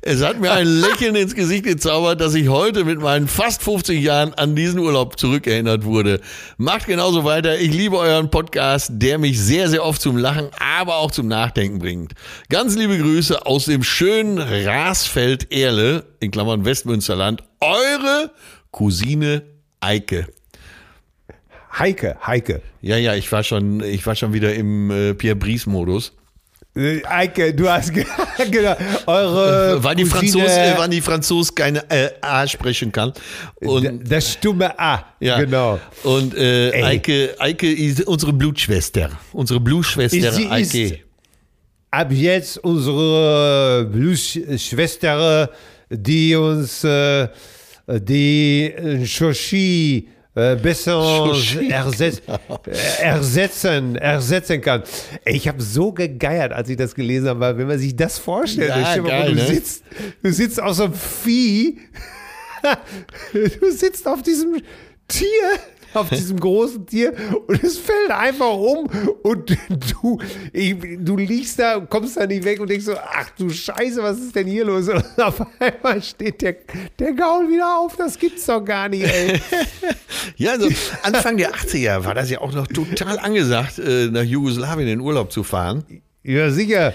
[0.01, 4.03] Es hat mir ein Lächeln ins Gesicht gezaubert, dass ich heute mit meinen fast 50
[4.03, 6.23] Jahren an diesen Urlaub zurückerinnert wurde.
[6.57, 7.59] Macht genauso weiter.
[7.59, 11.79] Ich liebe euren Podcast, der mich sehr, sehr oft zum Lachen, aber auch zum Nachdenken
[11.79, 12.15] bringt.
[12.49, 17.43] Ganz liebe Grüße aus dem schönen Rasfeld-Erle, in Klammern Westmünsterland.
[17.61, 18.31] Eure
[18.71, 19.43] Cousine
[19.81, 20.27] Eike.
[21.79, 22.61] Heike, Heike.
[22.83, 26.13] Ja, ja, ich war schon, ich war schon wieder im äh, Pierre Brice-Modus.
[26.75, 28.07] Äh, Eike, du hast ge-
[28.51, 28.75] genau,
[29.07, 33.13] eure Weil die, Cousine- Franzos, äh, die Franzos keine äh, A sprechen kann.
[33.61, 35.79] Und, das stumme A, ja, genau.
[36.03, 36.83] Und äh, Ey.
[36.85, 39.11] Eike, Eike ist unsere Blutschwester.
[39.33, 40.83] Unsere Blutschwester Sie Eike.
[40.83, 40.95] ist
[41.91, 45.51] ab jetzt unsere Bluesschwester,
[45.91, 47.29] die uns äh,
[47.87, 51.35] die äh, Shoshi äh, besser
[51.69, 54.83] ersetz, äh, ersetzen, ersetzen kann.
[55.25, 58.19] Ey, ich habe so gegeiert, als ich das gelesen habe, weil wenn man sich das
[58.19, 59.47] vorstellt, Ja, dir mal geil, du, ne?
[59.47, 59.85] sitzt,
[60.23, 61.81] du sitzt auf so einem Vieh,
[63.33, 64.63] du sitzt auf diesem
[65.09, 65.29] Tier,
[65.95, 67.15] auf diesem großen Tier
[67.47, 68.89] und es fällt einfach um
[69.23, 69.57] und
[70.03, 70.19] du,
[70.53, 74.19] ich, du liegst da kommst da nicht weg und denkst so, ach du Scheiße, was
[74.19, 74.89] ist denn hier los?
[74.89, 76.57] Und auf einmal steht der,
[76.99, 79.41] der Gaul wieder auf, das gibt's doch gar nicht, ey.
[80.37, 80.69] Ja, also
[81.03, 85.33] Anfang der 80er war das ja auch noch total angesagt, äh, nach Jugoslawien in Urlaub
[85.33, 85.85] zu fahren.
[86.23, 86.95] Ja, sicher.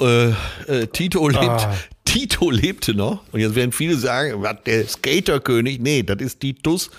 [0.00, 0.30] Äh,
[0.66, 1.44] äh, Tito lebt.
[1.44, 1.74] Ah.
[2.04, 3.22] Tito lebte noch.
[3.32, 5.80] Und jetzt werden viele sagen, was, der Skaterkönig.
[5.80, 6.90] Nee, das ist Titus.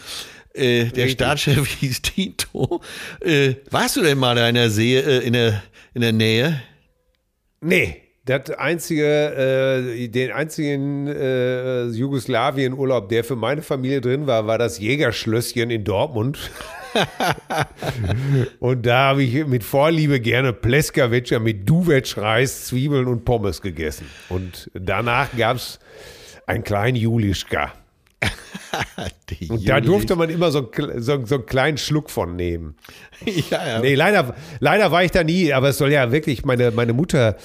[0.56, 2.82] Äh, der Staatschef hieß Tito.
[3.22, 5.62] Äh, warst du denn mal da in der See, äh, in der,
[5.93, 6.62] in der Nähe?
[7.62, 8.01] Nee.
[8.26, 14.80] Das einzige, äh, den einzigen äh, Jugoslawien-Urlaub, der für meine Familie drin war, war das
[14.80, 16.49] Jägerschlösschen in Dortmund.
[18.60, 24.10] und da habe ich mit Vorliebe gerne Pleskavica mit Duvetsch, Reis, Zwiebeln und Pommes gegessen.
[24.30, 25.80] Und danach gab es
[26.47, 27.74] einen kleinen Julischka.
[29.49, 32.76] Und da durfte man immer so, so, so einen kleinen Schluck von nehmen.
[33.49, 33.80] ja, ja.
[33.80, 37.36] Nee, leider, leider war ich da nie, aber es soll ja wirklich, meine, meine Mutter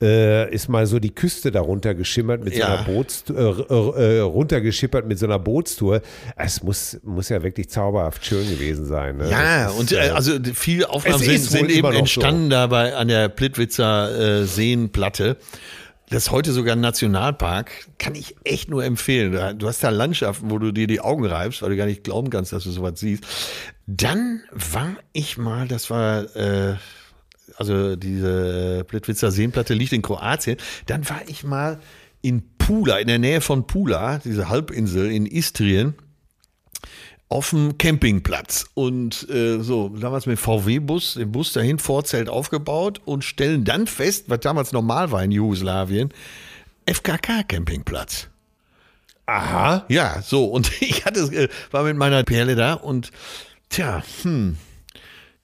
[0.00, 2.74] äh, ist mal so die Küste darunter geschimmert mit so Ja.
[2.74, 6.02] einer Bootstour, äh, äh, runtergeschippert mit so einer Bootstour.
[6.36, 9.16] Es muss, muss ja wirklich zauberhaft schön gewesen sein.
[9.16, 9.30] Ne?
[9.30, 13.28] Ja, ist, und äh, äh, also viele Aufnahmen sind, sind eben entstanden dabei an der
[13.28, 15.36] Plitwitzer äh, Seenplatte.
[16.10, 17.70] Das ist heute sogar ein Nationalpark.
[17.98, 19.58] Kann ich echt nur empfehlen.
[19.58, 22.30] Du hast da Landschaften, wo du dir die Augen reibst, weil du gar nicht glauben
[22.30, 23.24] kannst, dass du sowas siehst.
[23.86, 26.76] Dann war ich mal, das war, äh,
[27.56, 30.58] also diese Plitwitzer Seenplatte liegt in Kroatien.
[30.86, 31.80] Dann war ich mal
[32.20, 35.94] in Pula, in der Nähe von Pula, diese Halbinsel in Istrien
[37.34, 43.24] auf dem Campingplatz und äh, so damals mit VW-Bus, den Bus dahin, Vorzelt aufgebaut und
[43.24, 46.14] stellen dann fest, was damals normal war in Jugoslawien,
[46.86, 48.28] FKK-Campingplatz.
[49.26, 49.84] Aha.
[49.88, 53.10] Ja, so und ich hatte äh, war mit meiner Perle da und
[53.68, 54.56] tja, hm,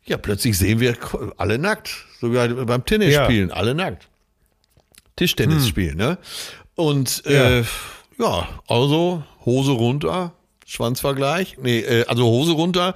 [0.04, 0.96] ja plötzlich sehen wir
[1.38, 3.24] alle nackt, sogar beim Tennis Ja.
[3.24, 4.06] spielen, alle nackt.
[5.16, 6.18] Tischtennis spielen, ne?
[6.76, 7.64] Und äh,
[8.18, 10.32] ja, also Hose runter,
[10.70, 12.94] Schwanzvergleich, nee, äh, also Hose runter,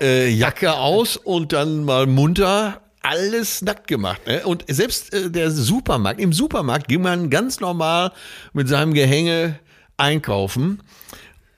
[0.00, 4.26] äh, Jacke aus und dann mal munter alles nackt gemacht.
[4.26, 4.46] Ne?
[4.46, 8.12] Und selbst äh, der Supermarkt, im Supermarkt ging man ganz normal
[8.54, 9.58] mit seinem Gehänge
[9.98, 10.82] einkaufen.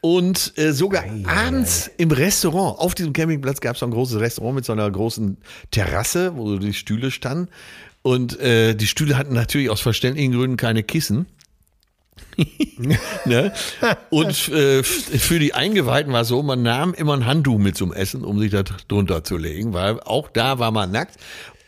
[0.00, 4.64] Und äh, sogar abends im Restaurant, auf diesem Campingplatz gab es ein großes Restaurant mit
[4.64, 5.38] so einer großen
[5.70, 7.48] Terrasse, wo so die Stühle standen.
[8.02, 11.26] Und äh, die Stühle hatten natürlich aus verständlichen Gründen keine Kissen.
[13.24, 13.52] ne?
[14.10, 17.92] Und äh, für die Eingeweihten war es so, man nahm immer ein Handtuch mit zum
[17.92, 21.16] Essen, um sich da dr- drunter zu legen, weil auch da war man nackt.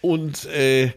[0.01, 0.93] Und äh,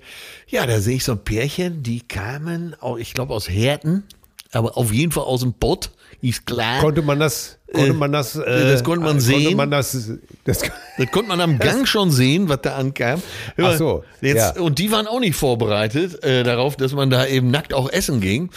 [0.47, 4.04] ja, da sehe ich so ein Pärchen, die kamen, auch, ich glaube aus Herten,
[4.51, 5.91] aber auf jeden Fall aus dem Pott,
[6.22, 6.80] ist klar.
[6.80, 9.43] Konnte man das, konnte Äh, man das, das konnte man sehen.
[9.43, 9.91] Konnte man das,
[10.45, 10.60] das,
[10.97, 13.22] Das konnte man am Gang schon sehen, was da ankam.
[13.58, 14.62] Hör Ach so, jetzt, ja.
[14.62, 18.22] Und die waren auch nicht vorbereitet äh, darauf, dass man da eben nackt auch essen
[18.22, 18.51] ging.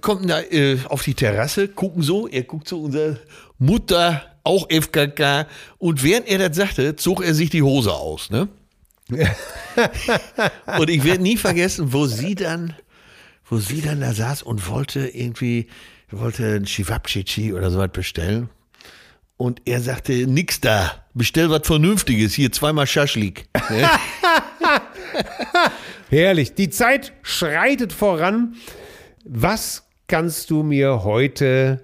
[0.00, 3.18] Kommen da äh, auf die Terrasse, gucken so, er guckt zu unserer
[3.58, 5.46] Mutter, auch FKK.
[5.78, 8.30] Und während er das sagte, zog er sich die Hose aus.
[8.30, 8.48] Ne?
[10.78, 12.74] und ich werde nie vergessen, wo sie dann
[13.48, 15.68] wo sie dann da saß und wollte irgendwie,
[16.10, 18.48] wollte ein Chivapchichi oder so was bestellen.
[19.36, 23.46] Und er sagte, nix da, bestell was Vernünftiges, hier zweimal Schaschlik.
[23.68, 23.88] Ne?
[26.08, 26.54] Herrlich.
[26.54, 28.56] Die Zeit schreitet voran.
[29.28, 31.82] Was kannst du mir heute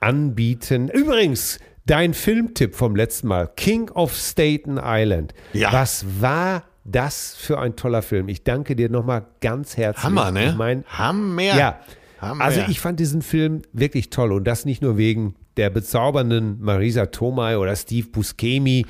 [0.00, 0.88] anbieten?
[0.88, 5.32] Übrigens, dein Filmtipp vom letzten Mal, King of Staten Island.
[5.52, 5.72] Ja.
[5.72, 8.28] Was war das für ein toller Film?
[8.28, 10.04] Ich danke dir nochmal ganz herzlich.
[10.04, 10.50] Hammer, ne?
[10.50, 11.42] Ich mein, Hammer.
[11.42, 11.80] ja.
[12.20, 12.44] Hammer.
[12.44, 17.06] Also ich fand diesen Film wirklich toll und das nicht nur wegen der bezaubernden Marisa
[17.06, 18.84] Tomei oder Steve Buscemi.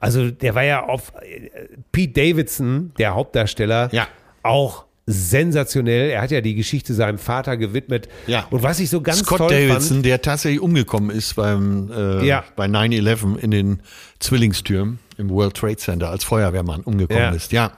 [0.00, 1.50] Also der war ja auf äh,
[1.90, 4.06] Pete Davidson, der Hauptdarsteller, Ja.
[4.44, 6.10] auch sensationell.
[6.10, 8.08] Er hat ja die Geschichte seinem Vater gewidmet.
[8.26, 8.46] Ja.
[8.50, 12.24] Und was ich so ganz Scott toll Davidson, fand, der tatsächlich umgekommen ist beim äh,
[12.26, 12.44] Ja.
[12.56, 13.82] bei 9-11 in den
[14.20, 17.30] Zwillingstürmen im World Trade Center als Feuerwehrmann umgekommen Ja.
[17.30, 17.52] ist.
[17.52, 17.72] Ja.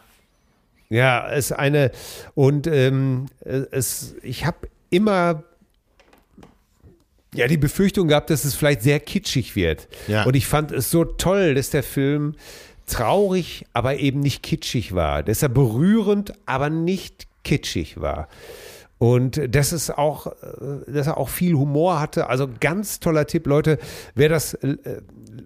[0.90, 1.90] Ja, es ist eine
[2.34, 5.42] und ähm, es, ich habe immer
[7.34, 9.88] ja die Befürchtung gehabt, dass es vielleicht sehr kitschig wird.
[10.06, 10.24] Ja.
[10.24, 12.34] Und ich fand es so toll, dass der Film
[12.86, 15.22] traurig, aber eben nicht kitschig war.
[15.22, 18.28] Dass er berührend, aber nicht kitschig war.
[18.98, 22.28] Und dass es auch, äh, dass er auch viel Humor hatte.
[22.28, 23.78] Also ganz toller Tipp, Leute.
[24.14, 24.76] Wer das, äh,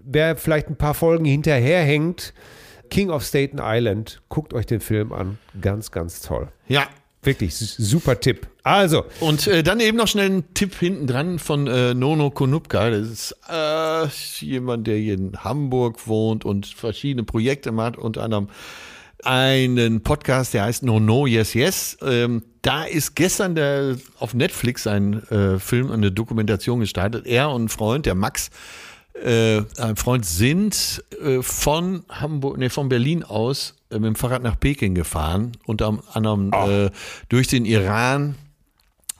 [0.03, 2.33] wer vielleicht ein paar Folgen hinterherhängt,
[2.89, 5.37] King of Staten Island, guckt euch den Film an.
[5.59, 6.47] Ganz, ganz toll.
[6.67, 6.87] Ja.
[7.21, 8.47] Wirklich super Tipp.
[8.63, 12.89] Also, Und äh, dann eben noch schnell ein Tipp hinten dran von äh, Nono Konupka.
[12.89, 14.07] Das ist äh,
[14.45, 18.47] jemand, der hier in Hamburg wohnt und verschiedene Projekte macht, unter anderem
[19.23, 21.97] einen Podcast, der heißt No No Yes Yes.
[22.01, 27.25] Ähm, da ist gestern der, auf Netflix ein äh, Film, eine Dokumentation gestartet.
[27.25, 28.49] Er und ein Freund, der Max,
[29.21, 34.59] äh, ein Freund sind äh, von Hamburg, nee, von Berlin aus mit dem Fahrrad nach
[34.59, 36.91] Peking gefahren, unter anderem äh,
[37.27, 38.35] durch den Iran,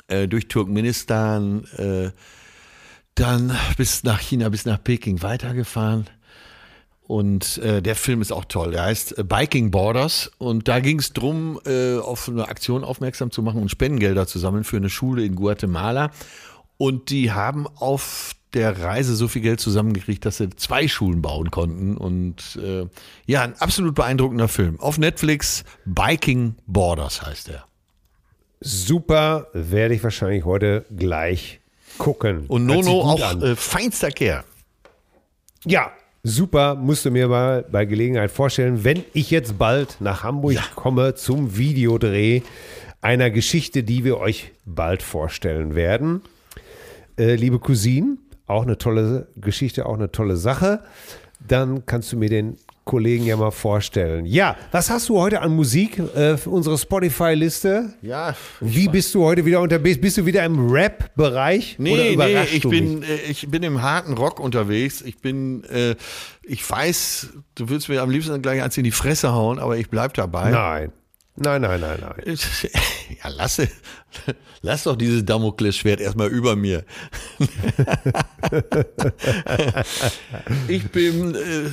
[0.08, 2.12] äh, durch Turkmenistan, äh,
[3.16, 6.08] dann bis nach China, bis nach Peking weitergefahren.
[7.10, 8.72] Und äh, der Film ist auch toll.
[8.72, 10.30] Der heißt äh, Biking Borders.
[10.38, 14.38] Und da ging es darum, äh, auf eine Aktion aufmerksam zu machen und Spendengelder zu
[14.38, 16.12] sammeln für eine Schule in Guatemala.
[16.78, 21.52] Und die haben auf der Reise so viel Geld zusammengekriegt, dass sie zwei Schulen bauen
[21.52, 21.98] konnten.
[21.98, 22.88] Und äh,
[23.26, 24.80] ja, ein absolut beeindruckender Film.
[24.80, 27.66] Auf Netflix Biking Borders heißt er.
[28.62, 31.60] super, werde ich wahrscheinlich heute gleich
[31.98, 32.46] gucken.
[32.48, 34.44] Und Nono auch äh, feinster Kerl.
[35.66, 35.92] Ja,
[36.24, 41.16] super, musst du mir mal bei Gelegenheit vorstellen, wenn ich jetzt bald nach Hamburg komme
[41.16, 42.42] zum Videodreh
[43.02, 46.22] einer Geschichte, die wir euch bald vorstellen werden.
[47.18, 48.18] Äh, liebe Cousine,
[48.50, 50.82] auch eine tolle Geschichte, auch eine tolle Sache.
[51.48, 52.58] Dann kannst du mir den
[52.90, 54.26] Kollegen ja mal vorstellen.
[54.26, 57.94] Ja, was hast du heute an Musik äh, für unsere Spotify-Liste?
[58.02, 60.02] Ja, Wie bist du heute wieder unterwegs?
[60.02, 61.76] Bist du wieder im Rap-Bereich?
[61.78, 65.02] oder Nee, nee, ich bin, äh, ich bin im harten Rock unterwegs.
[65.04, 65.96] Ich bin, äh,
[66.42, 69.90] ich weiß, du würdest mir am liebsten gleich eins in die Fresse hauen, aber ich
[69.90, 70.50] bleib dabei.
[70.50, 70.92] Nein.
[71.42, 72.38] Nein, nein, nein, nein.
[73.24, 73.68] Ja, lasse,
[74.62, 76.86] lass doch dieses Damoklesschwert erstmal über mir.
[80.68, 81.72] ich bin äh,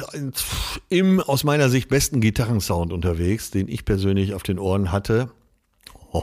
[0.88, 5.30] im aus meiner Sicht besten Gitarrensound unterwegs, den ich persönlich auf den Ohren hatte.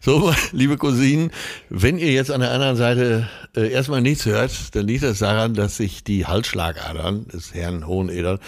[0.00, 1.32] So, liebe Cousinen,
[1.68, 5.54] wenn ihr jetzt an der anderen Seite äh, erstmal nichts hört, dann liegt das daran,
[5.54, 8.38] dass sich die Halsschlagadern des Herrn Hoheneder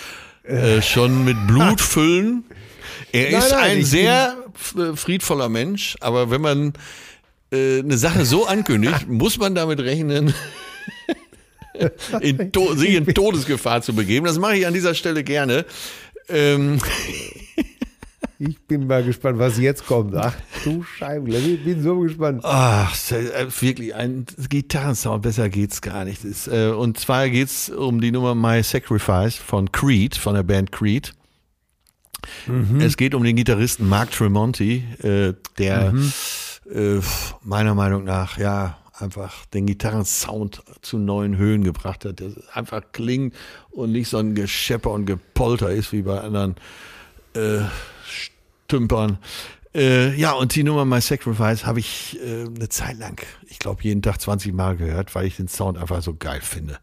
[0.48, 2.44] äh, schon mit Blut füllen.
[3.12, 6.72] Er Nein, ist nein, ein sehr f- friedvoller Mensch, aber wenn man
[7.52, 10.34] äh, eine Sache so ankündigt, muss man damit rechnen,
[12.20, 14.26] in sich in Todesgefahr zu begeben.
[14.26, 15.64] Das mache ich an dieser Stelle gerne.
[16.28, 16.78] Ähm,
[18.40, 20.14] Ich bin mal gespannt, was jetzt kommt.
[20.14, 22.42] Ach du Scheibe, ich bin so gespannt.
[22.44, 26.20] Ach, äh, wirklich ein Gitarrensound, besser geht's gar nicht.
[26.46, 31.14] Äh, und zwar geht's um die Nummer My Sacrifice von Creed, von der Band Creed.
[32.78, 35.94] Es geht um den Gitarristen Mark Tremonti, äh, der
[36.72, 37.00] äh,
[37.42, 43.34] meiner Meinung nach ja einfach den Gitarrensound zu neuen Höhen gebracht hat, der einfach klingt
[43.70, 46.56] und nicht so ein Geschepper und Gepolter ist wie bei anderen
[47.34, 47.60] äh,
[48.68, 49.16] Stümpern.
[49.74, 53.82] Äh, ja, und die Nummer My Sacrifice habe ich äh, eine Zeit lang, ich glaube,
[53.82, 56.78] jeden Tag 20 Mal gehört, weil ich den Sound einfach so geil finde.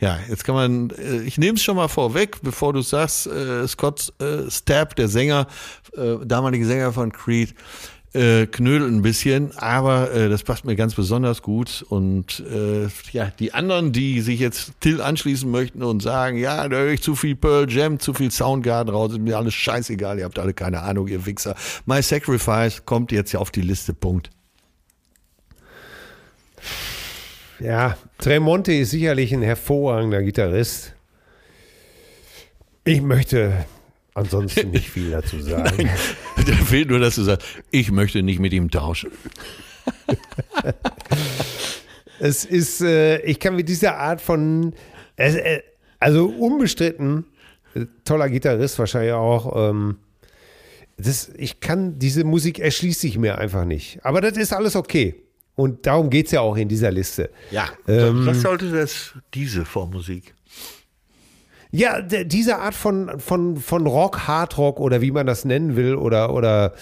[0.00, 3.68] Ja, jetzt kann man, äh, ich nehme es schon mal vorweg, bevor du sagst, äh,
[3.68, 5.46] Scott äh, Stapp, der Sänger,
[5.94, 7.54] äh, damalige Sänger von Creed,
[8.16, 11.84] äh, knödelt ein bisschen, aber äh, das passt mir ganz besonders gut.
[11.88, 16.78] Und äh, ja, die anderen, die sich jetzt Till anschließen möchten und sagen, ja, da
[16.78, 20.24] höre ich zu viel Pearl Jam, zu viel Soundgarden raus, ist mir alles scheißegal, ihr
[20.24, 21.54] habt alle keine Ahnung, ihr Wichser.
[21.84, 24.30] My Sacrifice kommt jetzt ja auf die Liste, Punkt.
[27.60, 30.94] Ja, Tremonte ist sicherlich ein hervorragender Gitarrist.
[32.84, 33.66] Ich möchte
[34.16, 35.88] ansonsten nicht viel dazu sagen.
[36.46, 39.10] Da fehlt nur, dass du sagst, ich möchte nicht mit ihm tauschen.
[42.18, 44.72] Es ist, äh, ich kann mit dieser Art von,
[45.16, 45.60] äh,
[46.00, 47.26] also unbestritten,
[47.74, 49.70] äh, toller Gitarrist wahrscheinlich auch.
[49.70, 49.98] Ähm,
[50.96, 53.98] das, ich kann, diese Musik erschließt sich mir einfach nicht.
[54.02, 55.14] Aber das ist alles okay.
[55.56, 57.30] Und darum geht es ja auch in dieser Liste.
[57.50, 60.34] Ja, Ähm, was sollte das, diese Vormusik?
[61.76, 66.32] Ja, diese Art von, von, von Rock, Hardrock oder wie man das nennen will, oder,
[66.32, 66.72] oder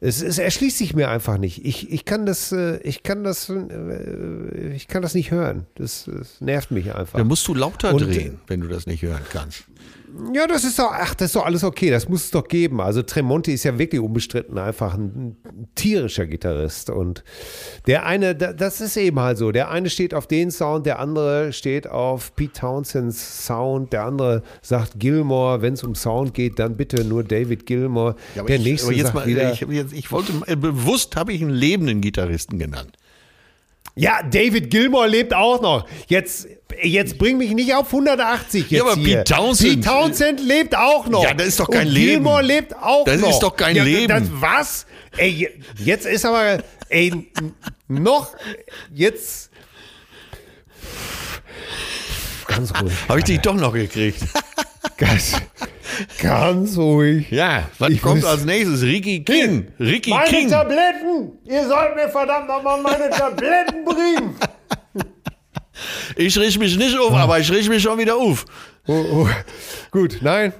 [0.00, 1.64] es, es erschließt sich mir einfach nicht.
[1.64, 5.66] Ich, ich kann das, äh, ich kann das, äh, ich kann das nicht hören.
[5.76, 7.18] Das, das nervt mich einfach.
[7.18, 9.64] Da musst du lauter Und- drehen, wenn du das nicht hören kannst.
[10.34, 12.80] Ja, das ist doch, ach, das ist doch alles okay, das muss es doch geben.
[12.80, 16.90] Also Tremonti ist ja wirklich unbestritten einfach ein, ein tierischer Gitarrist.
[16.90, 17.24] Und
[17.86, 19.52] der eine, da- das ist eben halt so.
[19.52, 24.42] Der eine steht auf den Sound, der andere steht auf Pete Townsends Sound, der andere
[24.60, 28.16] sagt Gilmore, wenn es um Sound geht, dann bitte nur David Gilmore.
[28.34, 30.56] Ja, aber der ich, nächste aber jetzt sagt mal, wieder, ich, jetzt, ich wollte äh,
[30.56, 32.96] bewusst habe ich einen lebenden Gitarristen genannt.
[33.94, 35.86] Ja, David Gilmore lebt auch noch.
[36.08, 36.48] Jetzt,
[36.82, 39.18] jetzt bring mich nicht auf 180 jetzt Ja, aber hier.
[39.18, 41.22] Pete Townsend- Pete Townsend lebt auch noch.
[41.24, 42.06] Ja, das ist doch kein Und Leben.
[42.24, 43.30] Gilmore lebt auch Das noch.
[43.30, 44.08] ist doch kein ja, Leben.
[44.08, 44.86] Das, was?
[45.16, 47.30] Ey, je- jetzt ist aber, ey,
[47.88, 48.28] noch,
[48.94, 49.50] jetzt.
[52.46, 52.92] Ganz ruhig.
[53.08, 54.22] Habe ich dich doch noch gekriegt.
[54.96, 55.32] Ganz,
[56.20, 57.30] ganz ruhig.
[57.30, 58.82] Ja, was Ich kommt als nächstes?
[58.82, 59.68] Ricky King.
[59.78, 60.48] Ricky Meine King.
[60.50, 61.32] Tabletten!
[61.44, 64.36] Ihr sollt mir verdammt nochmal meine Tabletten bringen!
[66.16, 68.44] Ich richte mich nicht auf, aber ich richte mich schon wieder auf.
[68.86, 69.28] Oh, oh.
[69.90, 70.52] Gut, nein,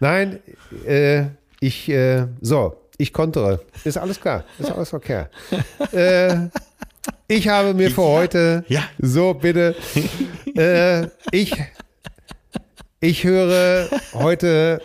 [0.00, 0.40] nein,
[0.86, 1.24] äh,
[1.60, 3.60] ich, äh, so, ich kontere.
[3.84, 5.26] Ist alles klar, ist alles okay.
[5.92, 6.48] äh,
[7.28, 8.82] ich habe mir für heute, Ja.
[8.98, 9.74] so bitte,
[10.56, 11.52] äh, ich,
[13.00, 14.80] ich höre heute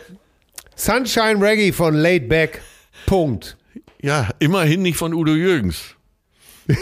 [0.76, 2.62] Sunshine Reggae von Laid Back.
[3.06, 3.58] Punkt.
[4.02, 5.96] Ja, immerhin nicht von Udo Jürgens.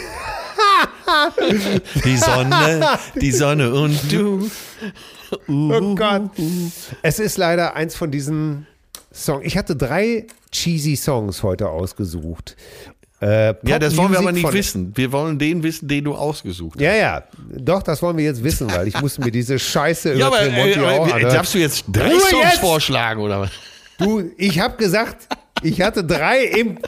[2.04, 4.50] die Sonne, die Sonne und du.
[5.48, 6.30] Oh Gott.
[7.02, 8.66] Es ist leider eins von diesen
[9.12, 9.44] Songs.
[9.44, 12.56] Ich hatte drei cheesy Songs heute ausgesucht.
[13.22, 14.92] Äh, Ja, das wollen wir aber nicht wissen.
[14.96, 16.82] Wir wollen den wissen, den du ausgesucht hast.
[16.82, 17.22] Ja, ja,
[17.56, 20.38] doch, das wollen wir jetzt wissen, weil ich muss mir diese Scheiße Ja, über aber,
[20.38, 21.34] Tremonti äh, auch aber anhören.
[21.34, 22.58] darfst du jetzt drei Ruhe Songs jetzt!
[22.58, 23.50] vorschlagen oder was?
[23.98, 25.28] Du, ich habe gesagt,
[25.62, 26.78] ich hatte drei im,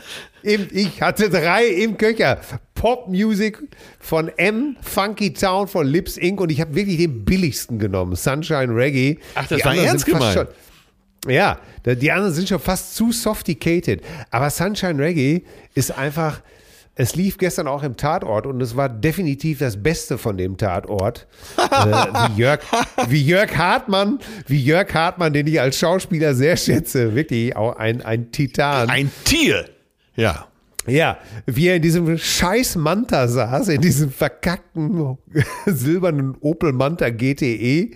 [0.42, 2.40] im, ich hatte drei im Köcher.
[2.74, 3.62] Popmusik
[4.00, 6.40] von M, Funky Town von Lips Inc.
[6.40, 9.18] und ich habe wirklich den billigsten genommen, Sunshine Reggae.
[9.36, 10.48] Ach, das Die war ernst gemeint.
[11.26, 14.02] Ja, die anderen sind schon fast zu sophisticated.
[14.30, 15.42] Aber Sunshine Reggae
[15.74, 16.40] ist einfach,
[16.96, 21.26] es lief gestern auch im Tatort und es war definitiv das Beste von dem Tatort.
[21.56, 22.60] äh, wie, Jörg,
[23.08, 27.14] wie Jörg Hartmann, wie Jörg Hartmann, den ich als Schauspieler sehr schätze.
[27.14, 28.90] Wirklich auch ein, ein Titan.
[28.90, 29.68] Ein Tier.
[30.14, 30.46] Ja.
[30.86, 31.16] Ja,
[31.46, 35.16] wie er in diesem scheiß Manta saß, in diesem verkackten
[35.64, 37.92] silbernen Opel Manta GTE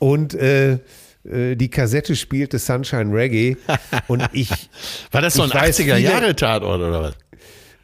[0.00, 0.78] und äh,
[1.30, 3.56] äh, die Kassette spielte Sunshine Reggae
[4.08, 4.50] und ich
[5.10, 7.14] War das so ein Ich weiß, 80er-Jahre-Tatort oder was?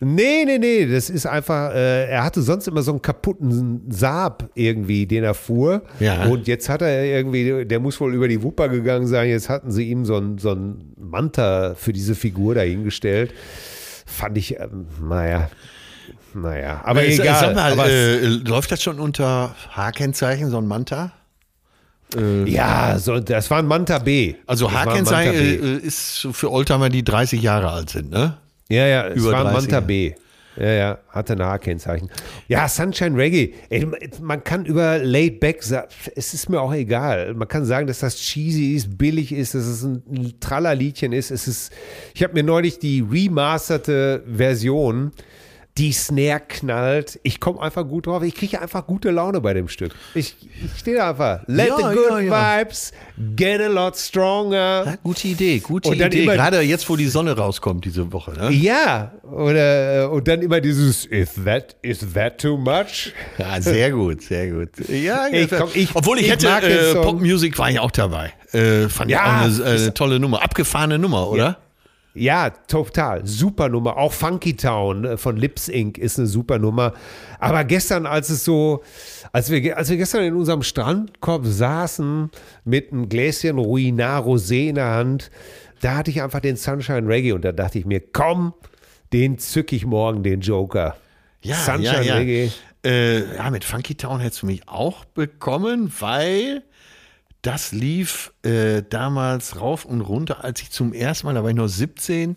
[0.00, 4.50] Nee, nee, nee, das ist einfach, äh, er hatte sonst immer so einen kaputten Saab
[4.54, 5.82] irgendwie, den er fuhr.
[6.00, 6.24] Ja.
[6.24, 9.70] Und jetzt hat er irgendwie, der muss wohl über die Wupper gegangen sein, jetzt hatten
[9.70, 13.32] sie ihm so einen so einen Manta für diese Figur dahingestellt.
[14.04, 15.48] Fand ich, ähm, naja,
[16.34, 17.40] naja, aber Äh, egal.
[17.40, 21.12] Sag mal, aber äh, läuft das schon unter H-Kennzeichen, so ein Manta?
[22.46, 24.34] Ja, so, das war ein Manta B.
[24.46, 24.68] Also
[25.32, 25.54] B.
[25.54, 28.38] äh, ist für Oldtimer, die 30 Jahre alt sind, ne?
[28.68, 29.70] Ja, ja, es Über war ein 30.
[29.70, 30.14] Manta B.
[30.56, 32.10] Ja, ja, hatte ein H-Kennzeichen.
[32.46, 33.54] Ja, Sunshine Reggae.
[33.70, 33.88] Ey,
[34.20, 37.34] man kann über Laid Back sagen, es ist mir auch egal.
[37.34, 41.32] Man kann sagen, dass das cheesy ist, billig ist, dass es ein Trallerliedchen ist.
[41.32, 41.72] Es ist,
[42.14, 45.10] ich habe mir neulich die remasterte Version,
[45.76, 47.18] die Snare knallt.
[47.24, 48.22] Ich komme einfach gut drauf.
[48.22, 49.92] Ich kriege einfach gute Laune bei dem Stück.
[50.14, 51.40] Ich, ich stehe da einfach.
[51.48, 52.60] Let Ja, the good ja, ja.
[52.60, 52.92] vibes
[53.34, 54.84] get a lot stronger.
[54.86, 56.22] Ja, gute Idee, gute Und dann Idee.
[56.22, 58.50] immer- Gerade jetzt, wo die Sonne rauskommt diese Woche, ne?
[58.52, 63.12] Ja, oder und dann immer dieses Is that is that too much?
[63.38, 64.68] Ja, sehr gut, sehr gut.
[64.88, 67.02] Ja, Ich komm, ich- obwohl ich, ich hätte äh, Song.
[67.02, 68.32] Popmusik war ich auch dabei.
[68.52, 71.58] Äh, fand Ja, ich auch eine, äh, eine tolle Nummer, abgefahrene Nummer, oder?
[72.14, 73.26] Ja, total.
[73.26, 73.96] Super Nummer.
[73.96, 75.98] Auch Funky Town äh, von Lips Inc.
[75.98, 76.94] ist eine super Nummer.
[77.40, 78.84] Aber gestern, als es so,
[79.32, 82.30] als wir, als wir gestern in unserem Strandkorb saßen
[82.64, 85.30] mit einem Gläschen Ruinar Rosé in der Hand,
[85.80, 88.54] da hatte ich einfach den Sunshine Reggae und da dachte ich mir, komm,
[89.12, 90.96] den zück ich morgen, den Joker.
[91.42, 92.14] Ja, Sunshine ja, ja.
[92.16, 92.50] Reggae.
[92.84, 96.62] Äh, ja, mit Funky Town hättest du mich auch bekommen, weil
[97.46, 101.56] das lief äh, damals rauf und runter, als ich zum ersten Mal, da war ich
[101.56, 102.36] noch 17,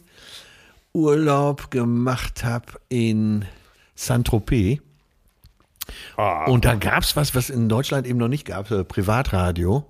[0.93, 3.45] Urlaub gemacht habe in
[3.95, 4.79] Saint-Tropez.
[6.47, 9.85] Und da gab es was, was in Deutschland eben noch nicht gab, äh, Privatradio.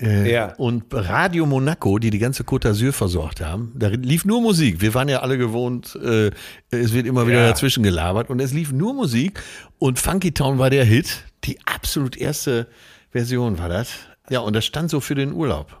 [0.00, 0.54] Äh, Ja.
[0.54, 4.80] Und Radio Monaco, die die ganze Côte d'Azur versorgt haben, da lief nur Musik.
[4.80, 6.30] Wir waren ja alle gewohnt, äh,
[6.70, 7.48] es wird immer wieder Ja.
[7.48, 9.42] dazwischen gelabert und es lief nur Musik
[9.78, 11.24] und Funky Town war der Hit.
[11.44, 12.66] Die absolut erste
[13.14, 13.90] Version war das.
[14.28, 15.78] Ja, und das stand so für den Urlaub.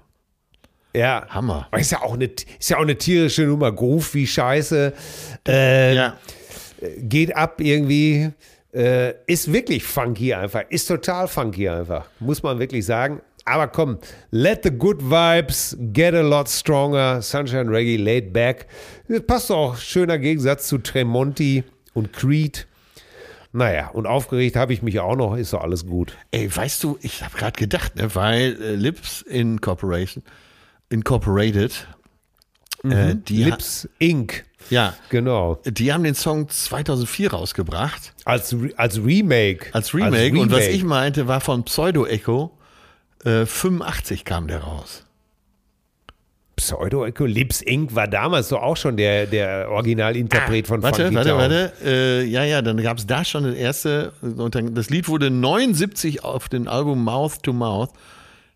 [0.94, 1.26] Ja.
[1.28, 1.68] Hammer.
[1.76, 3.72] Ist ja auch eine, ist ja auch eine tierische Nummer.
[3.72, 4.92] Groove wie Scheiße.
[5.48, 6.16] Äh, Ja.
[6.98, 8.30] Geht ab irgendwie.
[8.72, 10.62] Äh, ist wirklich funky einfach.
[10.68, 12.06] Ist total funky einfach.
[12.20, 13.20] Muss man wirklich sagen.
[13.44, 13.98] Aber komm,
[14.30, 17.20] let the good vibes get a lot stronger.
[17.22, 18.66] Sunshine Reggae, laid back.
[19.08, 22.66] Das passt auch schöner Gegensatz zu Tremonti und Creed.
[23.56, 25.36] Naja, und aufgeregt habe ich mich auch noch.
[25.36, 26.16] Ist doch alles gut.
[26.32, 30.24] Ey, weißt du, ich habe gerade gedacht, ne, weil äh, Lips Incorporation,
[30.88, 31.86] Incorporated,
[32.82, 34.44] äh, die, Lips Inc.
[34.70, 35.60] ja, Genau.
[35.64, 39.66] die haben den Song 2004 rausgebracht Als, Re als Remake.
[39.72, 42.50] als Remake, und was ich meinte, war von Pseudo Echo.
[43.24, 45.03] Äh, 85 kam der raus.
[46.56, 47.94] Pseudo Echo Lips Inc.
[47.94, 51.38] war damals so auch schon der, der Originalinterpret von Ah, Warte, Funky warte, Town.
[51.38, 51.72] warte.
[51.84, 54.12] Äh, ja, ja, dann gab es da schon das erste.
[54.22, 57.90] Und dann, das Lied wurde 79 auf dem Album Mouth to Mouth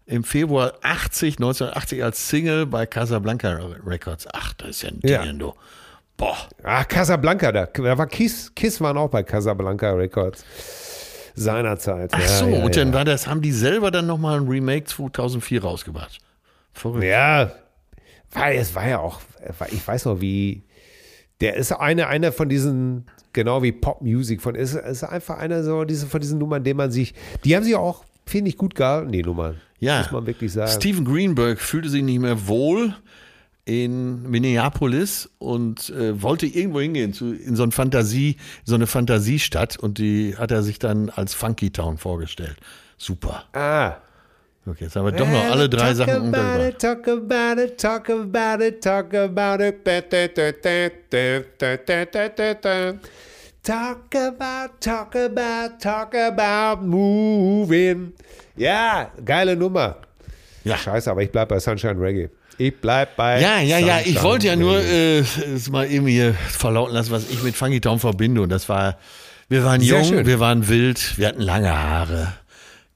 [0.07, 4.27] im Februar 80, 1980 als Single bei Casablanca Records.
[4.33, 5.23] Ach, das ist ja ein Ja.
[5.25, 5.55] Ding, du.
[6.17, 6.37] Boah.
[6.63, 8.53] Ah, Casablanca, da, da war Kiss.
[8.55, 10.45] Kiss waren auch bei Casablanca Records.
[11.35, 12.11] Seinerzeit.
[12.13, 12.95] Ach ja, so, ja, und dann ja.
[12.95, 16.19] war das, haben die selber dann nochmal ein Remake 2004 rausgebracht.
[16.73, 17.05] Verrückt.
[17.05, 17.53] Ja,
[18.33, 19.21] war, es war ja auch,
[19.71, 20.63] ich weiß noch, wie,
[21.41, 25.85] der ist eine, einer von diesen, genau wie Pop-Music, von, ist, ist einfach einer so,
[25.85, 27.15] diese, von diesen Nummern, denen man sich,
[27.45, 29.61] die haben sich auch, finde ich, gut gehalten, die Nummern.
[29.81, 30.01] Ja.
[30.01, 30.71] Muss man wirklich sagen.
[30.71, 32.95] Steven Greenberg fühlte sich nicht mehr wohl
[33.65, 39.77] in Minneapolis und äh, wollte irgendwo hingehen, zu, in so, ein Fantasie, so eine Fantasiestadt
[39.79, 42.57] und die hat er sich dann als Funky Town vorgestellt.
[42.97, 43.45] Super.
[43.53, 43.97] ah.
[44.71, 47.79] Okay, jetzt haben wir doch noch alle drei talk Sachen about it, talk about it,
[47.79, 49.75] talk about it, talk about it.
[53.63, 58.13] Talk about, talk about, talk about moving.
[58.57, 59.97] Ja, geile Nummer.
[60.65, 60.77] Ja.
[60.77, 62.31] Scheiße, aber ich bleib bei Sunshine Reggae.
[62.59, 63.41] Ich bleib bei.
[63.41, 64.01] Ja, ja, Sunshine ja.
[64.05, 65.23] Ich wollte ja nur äh,
[65.71, 68.43] mal eben hier verlauten lassen, was ich mit Funky Town verbinde.
[68.43, 68.99] Und das war,
[69.49, 70.27] wir waren Sehr jung, schön.
[70.27, 72.35] wir waren wild, wir hatten lange Haare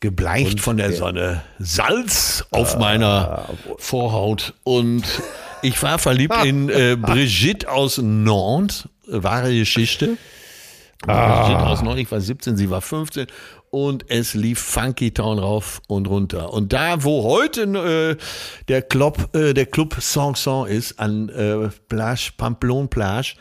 [0.03, 3.49] gebleicht von der Sonne, Salz Ah, auf meiner
[3.79, 4.53] Vorhaut.
[4.65, 5.05] Und
[5.63, 10.19] ich war verliebt in äh, Brigitte aus Nantes, wahre Geschichte.
[11.07, 11.45] Ah.
[11.45, 13.29] Brigitte aus Nantes, ich war 17, sie war 15
[13.71, 16.53] und es lief Funky Town rauf und runter.
[16.53, 18.23] Und da, wo heute äh,
[18.69, 23.37] der Club, äh, der Club Sanson ist, an äh, Plage, Pamplon Plage,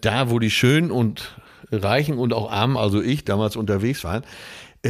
[0.00, 1.36] da, wo die Schönen und
[1.72, 4.22] Reichen und auch Armen, also ich, damals unterwegs waren,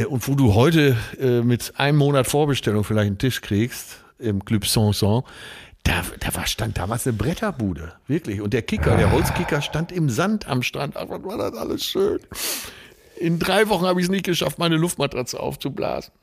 [0.05, 4.65] und wo du heute äh, mit einem Monat Vorbestellung vielleicht einen Tisch kriegst, im Club
[4.65, 5.23] Sanson,
[5.83, 8.41] da, da war, stand damals eine Bretterbude, wirklich.
[8.41, 10.97] Und der Kicker, der Holzkicker stand im Sand am Strand.
[10.97, 12.19] Ach, was war das alles schön.
[13.19, 16.13] In drei Wochen habe ich es nicht geschafft, meine Luftmatratze aufzublasen.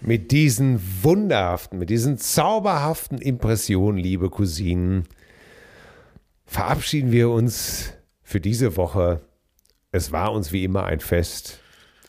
[0.00, 5.04] Mit diesen wunderhaften, mit diesen zauberhaften Impressionen, liebe Cousinen,
[6.44, 7.92] verabschieden wir uns
[8.22, 9.20] für diese Woche.
[9.90, 11.61] Es war uns wie immer ein Fest.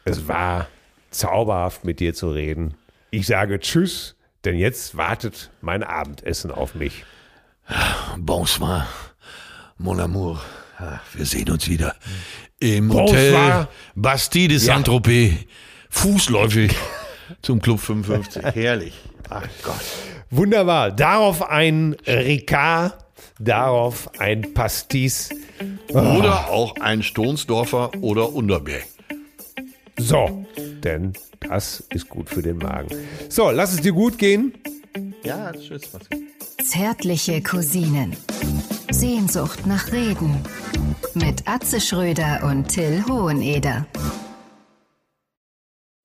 [0.05, 0.67] Es war
[1.11, 2.75] zauberhaft, mit dir zu reden.
[3.11, 7.05] Ich sage Tschüss, denn jetzt wartet mein Abendessen auf mich.
[8.17, 8.87] Bonsoir,
[9.77, 10.41] mon amour.
[11.13, 11.95] Wir sehen uns wieder
[12.59, 13.69] im Hotel Bonsoir.
[13.95, 15.33] Bastille de Saint-Tropez.
[15.89, 16.75] Fußläufig
[17.41, 18.43] zum Club 55.
[18.55, 18.93] Herrlich.
[19.29, 19.81] Ach Gott.
[20.31, 20.91] Wunderbar.
[20.91, 22.97] Darauf ein Ricard,
[23.39, 25.29] darauf ein Pastis.
[25.89, 28.83] Oder auch ein Stonsdorfer oder Unterberg.
[29.97, 30.45] So,
[30.83, 31.13] denn
[31.47, 32.89] das ist gut für den Magen.
[33.29, 34.53] So, lass es dir gut gehen.
[35.23, 35.93] Ja, tschüss.
[35.93, 36.01] Was
[36.67, 38.15] Zärtliche Cousinen.
[38.91, 40.37] Sehnsucht nach Reden.
[41.13, 43.85] Mit Atze Schröder und Till Hoheneder.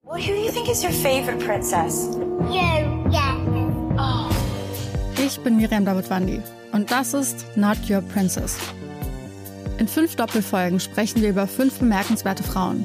[0.03, 2.09] Well, who do you think is your favorite princess?
[2.51, 2.59] Ich
[5.25, 6.41] Ich bin Miriam Davidwandi
[6.73, 8.57] und das ist Not Your Princess.
[9.79, 12.85] In fünf Doppelfolgen sprechen wir über fünf bemerkenswerte Frauen.